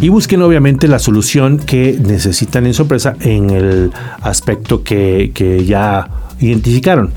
y 0.00 0.08
busquen 0.08 0.42
obviamente 0.42 0.86
la 0.88 0.98
solución 0.98 1.58
que 1.58 1.98
necesitan 2.00 2.66
en 2.66 2.74
su 2.74 2.82
empresa 2.82 3.16
en 3.20 3.50
el 3.50 3.92
aspecto 4.22 4.82
que, 4.82 5.32
que 5.34 5.59
ya 5.64 6.08
identificaron. 6.40 7.12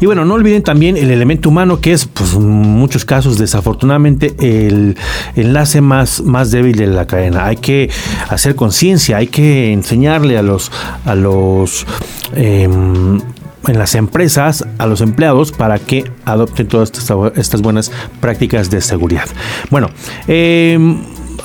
Y 0.00 0.06
bueno, 0.06 0.24
no 0.24 0.34
olviden 0.34 0.62
también 0.62 0.96
el 0.96 1.10
elemento 1.10 1.48
humano 1.48 1.80
que 1.80 1.92
es, 1.92 2.06
pues, 2.06 2.34
en 2.34 2.42
muchos 2.42 3.04
casos, 3.04 3.38
desafortunadamente, 3.38 4.34
el 4.38 4.96
enlace 5.34 5.80
más, 5.80 6.20
más 6.20 6.50
débil 6.50 6.76
de 6.76 6.86
la 6.86 7.06
cadena. 7.06 7.46
Hay 7.46 7.56
que 7.56 7.90
hacer 8.28 8.54
conciencia, 8.54 9.16
hay 9.16 9.28
que 9.28 9.72
enseñarle 9.72 10.36
a 10.36 10.42
los, 10.42 10.70
a 11.04 11.14
los 11.14 11.86
em, 12.34 13.20
en 13.68 13.78
las 13.78 13.96
empresas 13.96 14.64
a 14.78 14.86
los 14.86 15.00
empleados 15.00 15.50
para 15.50 15.78
que 15.80 16.04
adopten 16.24 16.68
todas 16.68 16.92
estas, 17.34 17.62
buenas 17.62 17.90
prácticas 18.20 18.70
de 18.70 18.80
seguridad. 18.80 19.26
Bueno, 19.70 19.90
eh, 20.28 20.78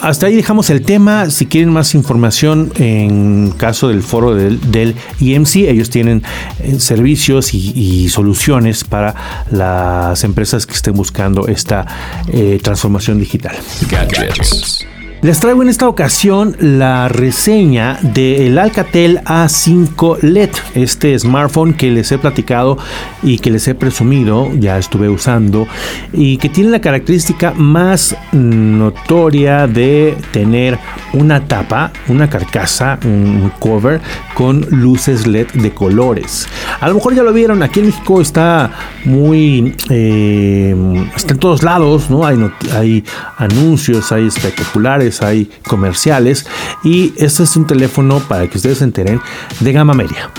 hasta 0.01 0.27
ahí 0.27 0.35
dejamos 0.35 0.69
el 0.69 0.83
tema. 0.83 1.29
Si 1.29 1.45
quieren 1.45 1.71
más 1.71 1.93
información 1.95 2.71
en 2.77 3.51
caso 3.51 3.89
del 3.89 4.03
foro 4.03 4.35
del, 4.35 4.71
del 4.71 4.95
IMC, 5.19 5.55
ellos 5.67 5.89
tienen 5.89 6.23
eh, 6.59 6.79
servicios 6.79 7.53
y, 7.53 8.09
soluciones 8.09 8.83
para 8.83 9.45
las 9.51 10.23
empresas 10.23 10.65
que 10.65 10.73
estén 10.73 10.93
buscando 10.93 11.47
esta 11.47 11.85
eh, 12.27 12.59
transformación 12.61 13.19
digital. 13.19 13.55
Gadgets. 13.89 14.85
Les 15.23 15.39
traigo 15.39 15.61
en 15.61 15.69
esta 15.69 15.87
ocasión 15.87 16.55
la 16.59 17.07
reseña 17.07 17.99
del 18.01 18.57
Alcatel 18.57 19.19
A5 19.23 20.17
LED, 20.23 20.49
este 20.73 21.17
smartphone 21.19 21.75
que 21.75 21.91
les 21.91 22.11
he 22.11 22.17
platicado 22.17 22.79
y 23.21 23.37
que 23.37 23.51
les 23.51 23.67
he 23.67 23.75
presumido, 23.75 24.49
ya 24.55 24.79
estuve 24.79 25.09
usando, 25.09 25.67
y 26.11 26.37
que 26.37 26.49
tiene 26.49 26.71
la 26.71 26.81
característica 26.81 27.53
más 27.55 28.15
notoria 28.31 29.67
de 29.67 30.17
tener 30.31 30.79
una 31.13 31.45
tapa, 31.45 31.91
una 32.07 32.27
carcasa, 32.27 32.97
un 33.05 33.51
cover 33.59 34.01
con 34.33 34.61
luces 34.71 35.27
LED 35.27 35.51
de 35.53 35.71
colores. 35.71 36.47
A 36.79 36.87
lo 36.87 36.95
mejor 36.95 37.13
ya 37.13 37.21
lo 37.21 37.31
vieron, 37.31 37.61
aquí 37.61 37.81
en 37.81 37.85
México 37.87 38.21
está 38.21 38.71
muy, 39.05 39.75
eh, 39.91 40.75
está 41.15 41.33
en 41.33 41.39
todos 41.39 41.61
lados, 41.61 42.09
¿no? 42.09 42.25
Hay, 42.25 42.39
hay 42.73 43.03
anuncios, 43.37 44.11
hay 44.11 44.25
espectaculares 44.25 45.10
hay 45.21 45.49
comerciales 45.67 46.45
y 46.83 47.13
este 47.17 47.43
es 47.43 47.55
un 47.57 47.67
teléfono 47.67 48.19
para 48.19 48.47
que 48.47 48.57
ustedes 48.57 48.77
se 48.77 48.85
enteren 48.85 49.19
de 49.59 49.71
gama 49.73 49.93
media. 49.93 50.29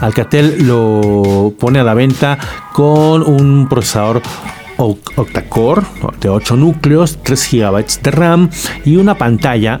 Alcatel 0.00 0.66
lo 0.66 1.54
pone 1.58 1.80
a 1.80 1.84
la 1.84 1.94
venta 1.94 2.38
con 2.72 3.22
un 3.22 3.68
procesador 3.68 4.22
octa-core 4.76 5.82
de 6.20 6.28
8 6.28 6.56
núcleos, 6.56 7.18
3 7.22 7.48
GB 7.52 8.02
de 8.02 8.10
RAM 8.10 8.50
y 8.84 8.96
una 8.96 9.16
pantalla 9.16 9.80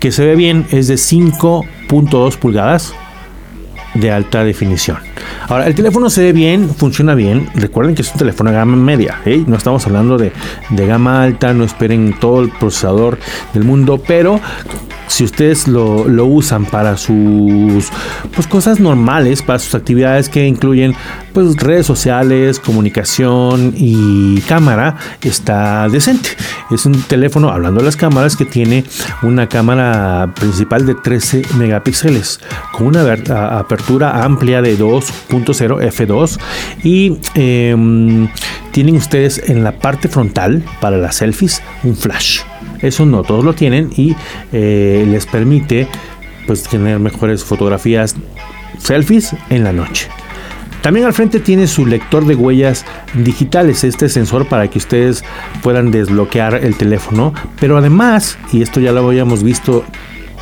que 0.00 0.12
se 0.12 0.24
ve 0.26 0.36
bien, 0.36 0.66
es 0.70 0.88
de 0.88 0.96
5.2 0.96 2.36
pulgadas 2.36 2.94
de 3.94 4.10
alta 4.10 4.44
definición. 4.44 4.98
Ahora, 5.48 5.66
el 5.66 5.74
teléfono 5.74 6.10
se 6.10 6.22
ve 6.22 6.32
bien, 6.32 6.68
funciona 6.68 7.14
bien. 7.14 7.48
Recuerden 7.54 7.94
que 7.94 8.02
es 8.02 8.12
un 8.12 8.18
teléfono 8.18 8.50
de 8.50 8.56
gama 8.56 8.76
media, 8.76 9.20
¿eh? 9.24 9.42
no 9.46 9.56
estamos 9.56 9.86
hablando 9.86 10.18
de, 10.18 10.32
de 10.70 10.86
gama 10.86 11.22
alta, 11.22 11.52
no 11.52 11.64
esperen 11.64 12.14
todo 12.18 12.42
el 12.42 12.50
procesador 12.50 13.18
del 13.52 13.64
mundo, 13.64 14.02
pero 14.06 14.40
si 15.06 15.24
ustedes 15.24 15.68
lo, 15.68 16.04
usan 16.24 16.64
para 16.64 16.96
sus 16.96 17.90
pues, 18.34 18.46
cosas 18.46 18.80
normales, 18.80 19.42
para 19.42 19.58
sus 19.58 19.74
actividades 19.74 20.28
que 20.28 20.46
incluyen 20.46 20.94
pues, 21.32 21.56
redes 21.56 21.86
sociales, 21.86 22.60
comunicación 22.60 23.74
y 23.76 24.40
cámara, 24.42 24.96
está 25.22 25.88
decente. 25.88 26.30
Es 26.70 26.86
un 26.86 27.00
teléfono, 27.02 27.50
hablando 27.50 27.80
de 27.80 27.86
las 27.86 27.96
cámaras, 27.96 28.36
que 28.36 28.44
tiene 28.44 28.84
una 29.22 29.48
cámara 29.48 30.32
principal 30.34 30.86
de 30.86 30.94
13 30.94 31.42
megapíxeles 31.58 32.40
con 32.72 32.88
una 32.88 33.02
apertura 33.58 34.24
amplia 34.24 34.62
de 34.62 34.78
2.0 34.78 35.80
f2 35.92 36.38
y 36.82 37.18
em, 37.34 38.28
tienen 38.72 38.96
ustedes 38.96 39.38
en 39.48 39.64
la 39.64 39.78
parte 39.78 40.08
frontal 40.08 40.64
para 40.80 40.96
las 40.96 41.16
selfies 41.16 41.62
un 41.82 41.96
flash 41.96 42.40
eso 42.84 43.06
no 43.06 43.22
todos 43.22 43.44
lo 43.44 43.54
tienen 43.54 43.90
y 43.96 44.14
eh, 44.52 45.04
les 45.08 45.26
permite 45.26 45.88
pues 46.46 46.62
tener 46.62 46.98
mejores 46.98 47.42
fotografías 47.44 48.14
selfies 48.78 49.34
en 49.50 49.64
la 49.64 49.72
noche. 49.72 50.08
También 50.82 51.06
al 51.06 51.14
frente 51.14 51.40
tiene 51.40 51.66
su 51.66 51.86
lector 51.86 52.26
de 52.26 52.34
huellas 52.34 52.84
digitales, 53.14 53.84
este 53.84 54.10
sensor 54.10 54.46
para 54.46 54.68
que 54.68 54.76
ustedes 54.76 55.24
puedan 55.62 55.90
desbloquear 55.90 56.56
el 56.62 56.76
teléfono. 56.76 57.32
Pero 57.58 57.78
además, 57.78 58.36
y 58.52 58.60
esto 58.60 58.80
ya 58.80 58.92
lo 58.92 59.08
habíamos 59.08 59.42
visto 59.42 59.82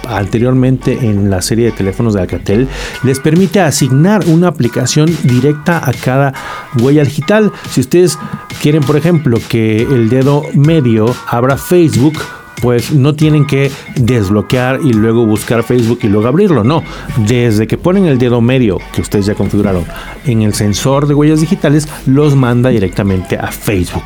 anteriormente 0.09 0.99
en 1.07 1.31
la 1.31 1.43
serie 1.43 1.67
de 1.67 1.73
teléfonos 1.73 2.15
de 2.15 2.21
Alcatel, 2.21 2.69
les 3.03 3.21
permite 3.21 3.61
asignar 3.61 4.25
una 4.27 4.49
aplicación 4.49 5.15
directa 5.25 5.79
a 5.79 5.93
cada 5.93 6.33
huella 6.81 7.05
digital. 7.05 7.53
Si 7.71 7.81
ustedes 7.81 8.19
quieren, 8.61 8.83
por 8.83 8.97
ejemplo, 8.97 9.38
que 9.49 9.83
el 9.83 10.09
dedo 10.09 10.45
medio 10.55 11.15
abra 11.27 11.57
Facebook, 11.57 12.19
pues 12.62 12.92
no 12.92 13.14
tienen 13.14 13.46
que 13.46 13.70
desbloquear 13.96 14.81
y 14.83 14.92
luego 14.92 15.27
buscar 15.27 15.64
Facebook 15.64 15.98
y 16.03 16.07
luego 16.07 16.29
abrirlo. 16.29 16.64
No, 16.64 16.83
desde 17.27 17.66
que 17.66 17.77
ponen 17.77 18.07
el 18.07 18.18
dedo 18.18 18.40
medio 18.40 18.79
que 18.94 19.03
ustedes 19.03 19.27
ya 19.27 19.35
configuraron 19.35 19.85
en 20.25 20.42
el 20.42 20.55
sensor 20.55 21.07
de 21.07 21.14
huellas 21.14 21.40
digitales, 21.40 21.88
los 22.07 22.37
manda 22.37 22.70
directamente 22.70 23.37
a 23.37 23.48
Facebook. 23.48 24.05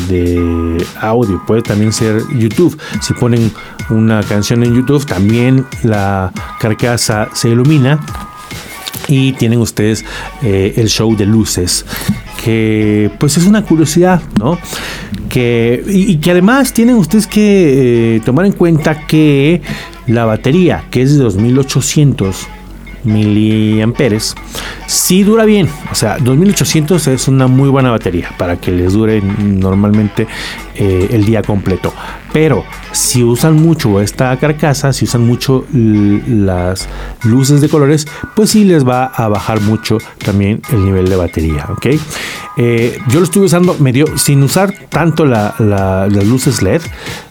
de, 0.08 0.86
audio, 1.02 1.42
puede 1.46 1.62
también 1.62 1.92
ser 1.92 2.22
YouTube. 2.36 2.78
Si 3.02 3.14
ponen 3.14 3.52
una 3.90 4.22
canción 4.24 4.64
en 4.64 4.76
YouTube, 4.76 5.06
también 5.06 5.59
la 5.84 6.32
carcasa 6.60 7.30
se 7.34 7.50
ilumina 7.50 8.00
y 9.08 9.34
tienen 9.34 9.60
ustedes 9.60 10.06
eh, 10.41 10.74
el 10.78 10.89
show 10.89 11.15
de 11.15 11.26
luces 11.26 11.86
que 12.43 13.12
pues 13.19 13.38
es 13.38 13.45
una 13.45 13.63
curiosidad 13.63 14.22
no 14.38 14.58
que 15.30 15.84
y, 15.88 16.17
que 16.17 16.32
además 16.32 16.74
tienen 16.74 16.95
ustedes 16.95 17.28
que 17.28 18.15
eh, 18.15 18.22
tomar 18.22 18.45
en 18.45 18.54
cuenta 18.54 19.08
que 19.08 19.62
la 20.08 20.26
batería 20.26 20.86
que 20.91 21.02
es 21.02 21.17
de 21.17 21.24
2800 21.24 22.48
miliamperes 23.04 24.36
si 24.89 25.24
dura 25.24 25.45
bien. 25.45 25.69
O 25.91 25.95
sea, 25.95 26.17
2800 26.17 27.08
es 27.08 27.28
una 27.28 27.48
muy 27.48 27.69
buena 27.69 27.91
batería 27.91 28.32
para 28.38 28.58
que 28.58 28.72
les 28.72 28.93
dure 28.93 29.22
normalmente 29.22 30.28
eh, 30.76 31.10
el 31.12 31.26
día 31.26 31.43
completo. 31.43 31.93
Pero 32.34 32.63
si 32.92 33.24
usan 33.24 33.56
mucho 33.56 34.02
esta 34.02 34.36
carcasa, 34.38 34.94
si 34.94 35.06
usan 35.06 35.26
mucho 35.26 35.65
las 35.74 36.88
luces 37.24 37.62
de 37.62 37.70
colores, 37.70 38.08
pues 38.36 38.52
sí 38.52 38.65
les 38.65 38.88
va 38.88 39.06
a 39.06 39.28
bajar 39.28 39.62
mucho 39.62 39.98
también 40.24 40.62
el 40.72 40.86
nivel 40.86 41.10
de 41.10 41.15
batería. 41.15 41.68
¿ok? 41.70 41.88
Eh, 42.58 43.00
yo 43.08 43.20
lo 43.20 43.24
estuve 43.24 43.46
usando, 43.46 43.76
me 43.80 43.92
dio, 43.92 44.18
sin 44.18 44.44
usar 44.44 44.74
tanto 44.89 45.26
las 45.26 46.26
luces 46.26 46.62
LED, 46.62 46.82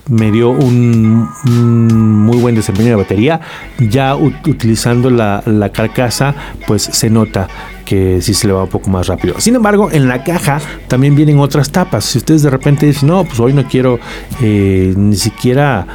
me 0.08 0.30
dio 0.30 0.50
un, 0.50 1.28
muy 1.44 2.38
buen 2.38 2.54
desempeño 2.54 2.90
de 2.90 2.96
batería. 2.96 3.40
Ya 3.78 4.16
utilizando 4.16 5.10
la, 5.10 5.42
la 5.44 5.70
carcasa, 5.70 6.34
pues 6.66 6.82
se 6.82 7.10
nota 7.10 7.48
que 7.88 8.20
sí 8.20 8.34
se 8.34 8.46
le 8.46 8.52
va 8.52 8.64
un 8.64 8.68
poco 8.68 8.90
más 8.90 9.06
rápido. 9.06 9.40
Sin 9.40 9.56
embargo, 9.56 9.88
en 9.90 10.08
la 10.08 10.22
caja 10.22 10.60
también 10.88 11.16
vienen 11.16 11.38
otras 11.38 11.70
tapas. 11.70 12.04
Si 12.04 12.18
ustedes 12.18 12.42
de 12.42 12.50
repente 12.50 12.84
dicen, 12.84 13.08
no, 13.08 13.24
pues 13.24 13.40
hoy 13.40 13.54
no 13.54 13.66
quiero 13.66 13.98
eh, 14.42 14.92
ni 14.94 15.16
siquiera 15.16 15.86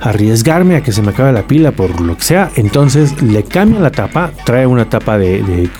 arriesgarme 0.00 0.74
a 0.76 0.82
que 0.82 0.90
se 0.90 1.02
me 1.02 1.10
acabe 1.10 1.32
la 1.32 1.46
pila 1.46 1.70
por 1.70 2.00
lo 2.00 2.16
que 2.16 2.22
sea, 2.22 2.50
entonces 2.56 3.22
le 3.22 3.44
cambian 3.44 3.82
la 3.84 3.90
tapa, 3.90 4.32
trae 4.44 4.66
una 4.66 4.88
tapa 4.88 5.16
de, 5.16 5.42
de 5.42 5.70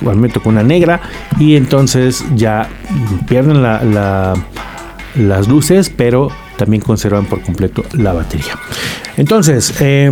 con 0.42 0.54
una 0.54 0.62
negra 0.62 1.00
y 1.40 1.56
entonces 1.56 2.24
ya 2.36 2.68
pierden 3.28 3.62
las 3.62 5.48
luces, 5.48 5.90
pero 5.94 6.30
también 6.56 6.82
conservan 6.82 7.26
por 7.26 7.42
completo 7.42 7.84
la 7.92 8.12
batería. 8.12 8.56
Entonces, 9.16 9.74
eh, 9.80 10.10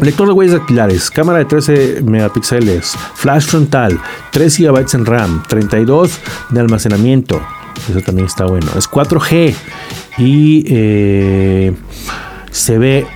Lector 0.00 0.28
de 0.28 0.32
huellas 0.32 0.54
dactilares, 0.54 1.10
cámara 1.10 1.40
de 1.40 1.44
13 1.44 2.02
megapíxeles, 2.02 2.96
flash 3.14 3.44
frontal, 3.44 4.00
3 4.32 4.58
GB 4.58 4.94
en 4.94 5.04
RAM, 5.04 5.42
32 5.46 6.18
de 6.48 6.60
almacenamiento. 6.60 7.42
Eso 7.88 8.00
también 8.00 8.26
está 8.26 8.46
bueno. 8.46 8.66
Es 8.78 8.90
4G 8.90 9.54
y 10.16 10.64
eh, 10.68 11.72
se 12.50 12.78
ve, 12.78 13.06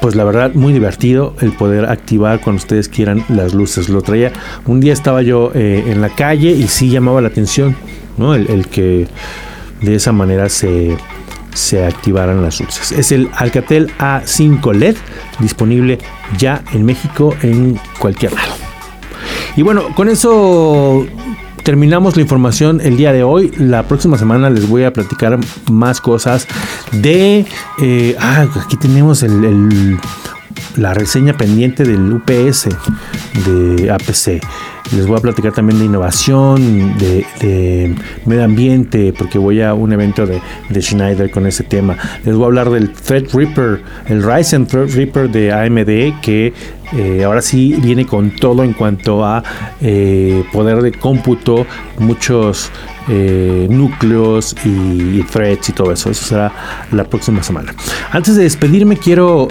pues 0.00 0.14
la 0.14 0.22
verdad, 0.22 0.54
muy 0.54 0.72
divertido 0.72 1.34
el 1.40 1.50
poder 1.50 1.86
activar 1.86 2.40
cuando 2.40 2.60
ustedes 2.60 2.88
quieran 2.88 3.24
las 3.28 3.52
luces. 3.52 3.88
Lo 3.88 4.00
traía. 4.00 4.32
Un 4.66 4.78
día 4.78 4.92
estaba 4.92 5.22
yo 5.22 5.50
eh, 5.52 5.82
en 5.88 6.00
la 6.00 6.10
calle 6.10 6.52
y 6.52 6.68
sí 6.68 6.90
llamaba 6.90 7.20
la 7.20 7.28
atención, 7.28 7.74
¿no? 8.16 8.36
el 8.36 8.68
que 8.68 9.08
de 9.82 9.94
esa 9.96 10.12
manera 10.12 10.48
se 10.48 10.96
se 11.54 11.84
activarán 11.84 12.42
las 12.42 12.60
luces. 12.60 12.92
Es 12.92 13.12
el 13.12 13.28
Alcatel 13.34 13.92
A5 13.98 14.74
LED 14.74 14.96
disponible 15.38 15.98
ya 16.36 16.62
en 16.72 16.84
México 16.84 17.34
en 17.42 17.78
cualquier 17.98 18.32
lado. 18.32 18.54
Y 19.56 19.62
bueno, 19.62 19.94
con 19.94 20.08
eso 20.08 21.06
terminamos 21.64 22.16
la 22.16 22.22
información 22.22 22.80
el 22.80 22.96
día 22.96 23.12
de 23.12 23.22
hoy. 23.22 23.52
La 23.58 23.82
próxima 23.82 24.16
semana 24.16 24.50
les 24.50 24.68
voy 24.68 24.84
a 24.84 24.92
platicar 24.92 25.38
más 25.70 26.00
cosas 26.00 26.46
de... 26.92 27.44
Eh, 27.82 28.16
ah, 28.18 28.46
aquí 28.64 28.76
tenemos 28.76 29.22
el, 29.22 29.98
la 30.76 30.94
reseña 30.94 31.36
pendiente 31.36 31.84
del 31.84 32.12
UPS 32.12 32.68
de 33.44 33.90
APC. 33.90 34.40
Les 34.92 35.06
voy 35.06 35.18
a 35.18 35.20
platicar 35.20 35.52
también 35.52 35.78
de 35.78 35.84
innovación, 35.84 36.96
de, 36.98 37.94
medio 38.24 38.44
ambiente, 38.44 39.12
porque 39.16 39.38
voy 39.38 39.60
a 39.60 39.74
un 39.74 39.92
evento 39.92 40.26
de, 40.26 40.40
Schneider 40.80 41.30
con 41.30 41.46
ese 41.46 41.64
tema. 41.64 41.96
Les 42.24 42.34
voy 42.34 42.44
a 42.44 42.46
hablar 42.46 42.70
del 42.70 42.92
Threadripper, 42.92 43.82
el 44.06 44.22
Ryzen 44.22 44.66
Threadripper 44.66 45.30
de 45.30 45.52
AMD, 45.52 46.20
que 46.22 46.52
eh, 46.92 47.22
ahora 47.24 47.42
sí 47.42 47.76
viene 47.82 48.06
con 48.06 48.30
todo 48.30 48.64
en 48.64 48.72
cuanto 48.72 49.24
a 49.24 49.42
eh, 49.80 50.42
poder 50.52 50.80
de 50.82 50.92
cómputo. 50.92 51.66
Muchos 51.98 52.70
eh, 53.08 53.66
núcleos 53.68 54.54
y, 54.64 55.22
threads 55.22 55.68
y 55.68 55.72
todo 55.72 55.92
eso. 55.92 56.10
Eso 56.10 56.24
será 56.24 56.86
la 56.92 57.04
próxima 57.04 57.42
semana. 57.42 57.74
Antes 58.12 58.36
de 58.36 58.44
despedirme, 58.44 58.96
quiero 58.96 59.48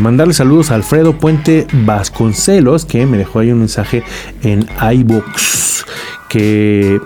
mandarle 0.00 0.32
saludos 0.32 0.70
a 0.70 0.76
Alfredo 0.76 1.18
Puente 1.18 1.66
Vasconcelos, 1.72 2.84
que 2.84 3.04
me 3.06 3.18
dejó 3.18 3.40
ahí 3.40 3.50
un 3.50 3.58
mensaje 3.58 4.02
en 4.42 4.61
iBooks, 4.92 5.84
que 6.28 7.00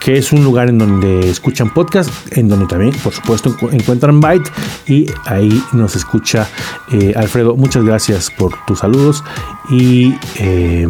que 0.00 0.16
es 0.16 0.32
un 0.32 0.42
lugar 0.42 0.68
en 0.68 0.78
donde 0.78 1.28
escuchan 1.28 1.74
podcast, 1.74 2.10
en 2.36 2.48
donde 2.48 2.66
también, 2.66 2.94
por 3.02 3.12
supuesto, 3.12 3.54
encuentran 3.72 4.20
Byte 4.20 4.50
y 4.86 5.06
ahí 5.26 5.62
nos 5.72 5.96
escucha 5.96 6.48
eh, 6.90 7.12
Alfredo. 7.16 7.56
Muchas 7.56 7.84
gracias 7.84 8.30
por 8.30 8.54
tus 8.64 8.78
saludos 8.78 9.22
y 9.68 10.14
eh, 10.36 10.88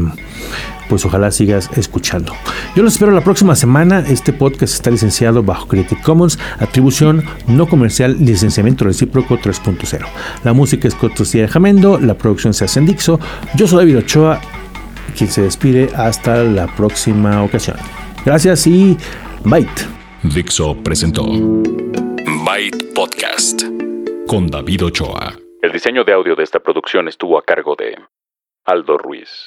pues 0.88 1.04
ojalá 1.04 1.30
sigas 1.30 1.70
escuchando. 1.76 2.32
Yo 2.76 2.82
los 2.82 2.94
espero 2.94 3.12
la 3.12 3.22
próxima 3.22 3.56
semana. 3.56 4.00
Este 4.00 4.32
podcast 4.32 4.74
está 4.74 4.90
licenciado 4.90 5.42
bajo 5.42 5.66
Creative 5.66 6.00
Commons, 6.02 6.38
atribución 6.58 7.24
no 7.46 7.66
comercial, 7.66 8.16
licenciamiento 8.20 8.84
recíproco 8.84 9.38
3.0. 9.38 10.06
La 10.44 10.52
música 10.52 10.87
es 10.87 10.94
cortesía 10.94 11.42
de 11.42 11.48
Jamendo, 11.48 11.98
la 11.98 12.14
producción 12.14 12.54
se 12.54 12.66
hace 12.66 12.78
en 12.78 12.87
Dixo. 12.87 13.18
Yo 13.56 13.66
soy 13.66 13.78
David 13.78 13.98
Ochoa, 13.98 14.40
quien 15.16 15.31
se 15.31 15.42
despide 15.42 15.88
hasta 15.97 16.42
la 16.42 16.66
próxima 16.66 17.42
ocasión. 17.42 17.77
Gracias 18.25 18.66
y 18.66 18.97
Byte. 19.44 19.87
Dixo 20.23 20.77
presentó 20.83 21.25
Byte 22.44 22.92
Podcast 22.94 23.62
con 24.27 24.49
David 24.49 24.87
Ochoa. 24.87 25.35
El 25.62 25.73
diseño 25.73 26.05
de 26.05 26.12
audio 26.12 26.35
de 26.35 26.42
esta 26.42 26.61
producción 26.61 27.09
estuvo 27.09 27.38
a 27.38 27.42
cargo 27.42 27.77
de 27.77 27.97
Aldo 28.64 28.99
Ruiz. 28.99 29.47